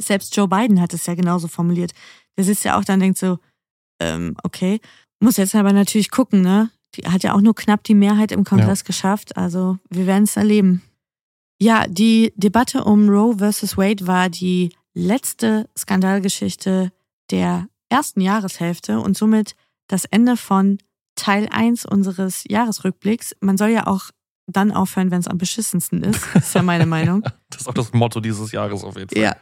[0.00, 1.92] Selbst Joe Biden hat es ja genauso formuliert.
[2.36, 3.38] Der sitzt ja auch da und denkt so,
[4.00, 4.80] ähm, okay,
[5.20, 6.70] muss jetzt aber natürlich gucken, ne?
[6.94, 8.86] Die hat ja auch nur knapp die Mehrheit im Kongress ja.
[8.86, 9.36] geschafft.
[9.36, 10.82] Also wir werden es erleben.
[11.60, 16.90] Ja, die Debatte um Roe versus Wade war die letzte Skandalgeschichte
[17.30, 19.54] der ersten Jahreshälfte und somit
[19.86, 20.78] das Ende von
[21.16, 23.36] Teil 1 unseres Jahresrückblicks.
[23.40, 24.10] Man soll ja auch
[24.50, 26.24] dann aufhören, wenn es am beschissensten ist.
[26.34, 27.22] Das ist ja meine Meinung.
[27.50, 29.22] das ist auch das Motto dieses Jahres auf jeden Fall.
[29.22, 29.36] Ja.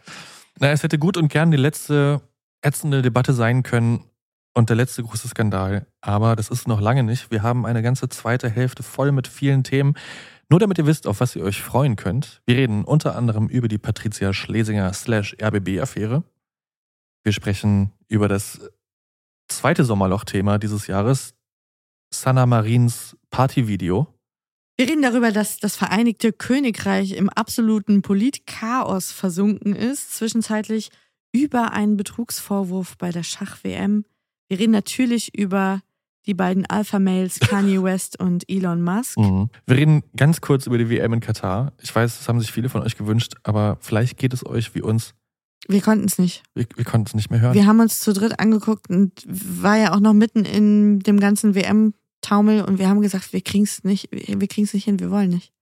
[0.59, 2.20] Na, es hätte gut und gern die letzte
[2.62, 4.05] ätzende Debatte sein können
[4.55, 5.86] und der letzte große Skandal.
[6.01, 7.30] Aber das ist noch lange nicht.
[7.30, 9.94] Wir haben eine ganze zweite Hälfte voll mit vielen Themen.
[10.51, 12.40] Nur damit ihr wisst, auf was ihr euch freuen könnt.
[12.47, 16.24] Wir reden unter anderem über die Patricia Schlesinger slash RBB-Affäre.
[17.22, 18.60] Wir sprechen über das
[19.48, 21.35] zweite Sommerloch-Thema dieses Jahres,
[22.10, 24.06] Sanna Marins Partyvideo.
[24.80, 30.90] Wir reden darüber, dass das Vereinigte Königreich im absoluten Politchaos versunken ist, zwischenzeitlich
[31.32, 34.05] über einen Betrugsvorwurf bei der Schach-WM.
[34.46, 35.80] Wir reden natürlich über
[36.26, 39.18] die beiden Alpha-Mails Kanye West und Elon Musk.
[39.18, 39.50] Mhm.
[39.66, 41.72] Wir reden ganz kurz über die WM in Katar.
[41.82, 44.82] Ich weiß, das haben sich viele von euch gewünscht, aber vielleicht geht es euch wie
[44.82, 45.12] uns.
[45.66, 46.44] Wir konnten es nicht.
[46.55, 47.55] Wir, wir konnten es nicht mehr hören.
[47.55, 51.56] Wir haben uns zu dritt angeguckt und war ja auch noch mitten in dem ganzen
[51.56, 51.94] WM
[52.28, 55.10] Taumel und wir haben gesagt, wir kriegen es nicht, wir kriegen es nicht hin, wir
[55.10, 55.52] wollen nicht.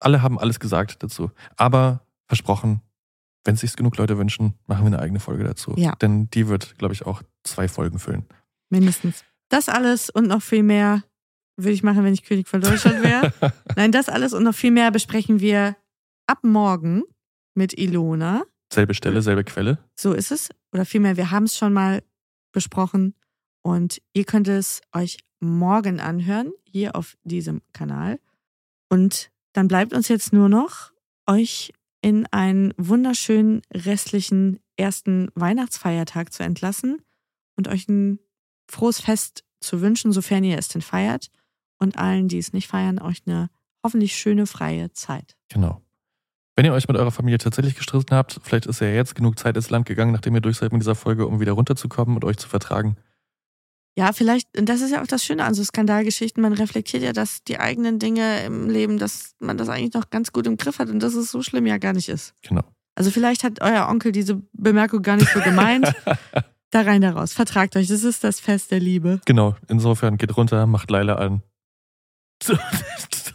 [0.00, 1.30] Alle haben alles gesagt dazu.
[1.56, 2.80] Aber versprochen,
[3.44, 5.74] wenn sich genug Leute wünschen, machen wir eine eigene Folge dazu.
[5.76, 5.94] Ja.
[5.96, 8.24] Denn die wird, glaube ich, auch zwei Folgen füllen.
[8.70, 9.24] Mindestens.
[9.48, 11.04] Das alles und noch viel mehr
[11.56, 13.32] würde ich machen, wenn ich König von Deutschland wäre.
[13.76, 15.76] Nein, das alles und noch viel mehr besprechen wir
[16.26, 17.02] ab morgen
[17.54, 18.42] mit Ilona.
[18.72, 19.78] Selbe Stelle, selbe Quelle.
[19.94, 20.48] So ist es.
[20.72, 22.02] Oder vielmehr, wir haben es schon mal
[22.52, 23.14] besprochen
[23.62, 28.18] und ihr könnt es euch morgen anhören, hier auf diesem Kanal.
[28.88, 30.92] Und dann bleibt uns jetzt nur noch,
[31.26, 37.02] euch in einen wunderschönen restlichen ersten Weihnachtsfeiertag zu entlassen
[37.56, 38.18] und euch ein
[38.68, 41.30] frohes Fest zu wünschen, sofern ihr es denn feiert.
[41.78, 43.50] Und allen, die es nicht feiern, euch eine
[43.82, 45.36] hoffentlich schöne freie Zeit.
[45.48, 45.82] Genau.
[46.54, 49.56] Wenn ihr euch mit eurer Familie tatsächlich gestritten habt, vielleicht ist ja jetzt genug Zeit
[49.56, 52.38] ins Land gegangen, nachdem ihr durch seid mit dieser Folge, um wieder runterzukommen und euch
[52.38, 52.96] zu vertragen.
[53.98, 57.12] Ja, vielleicht, und das ist ja auch das Schöne an so Skandalgeschichten, man reflektiert ja,
[57.14, 60.78] dass die eigenen Dinge im Leben, dass man das eigentlich noch ganz gut im Griff
[60.78, 62.34] hat und dass es so schlimm ja gar nicht ist.
[62.42, 62.62] Genau.
[62.94, 65.94] Also vielleicht hat euer Onkel diese Bemerkung gar nicht so gemeint.
[66.70, 67.32] da rein, da raus.
[67.32, 69.20] Vertragt euch, das ist das Fest der Liebe.
[69.24, 71.42] Genau, insofern geht runter, macht Leila an.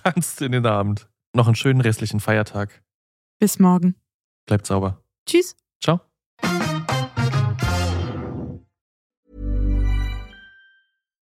[0.04, 1.10] Tanzt in den Abend.
[1.34, 2.84] Noch einen schönen restlichen Feiertag.
[3.40, 3.96] Bis morgen.
[4.46, 5.02] Bleibt sauber.
[5.26, 5.56] Tschüss.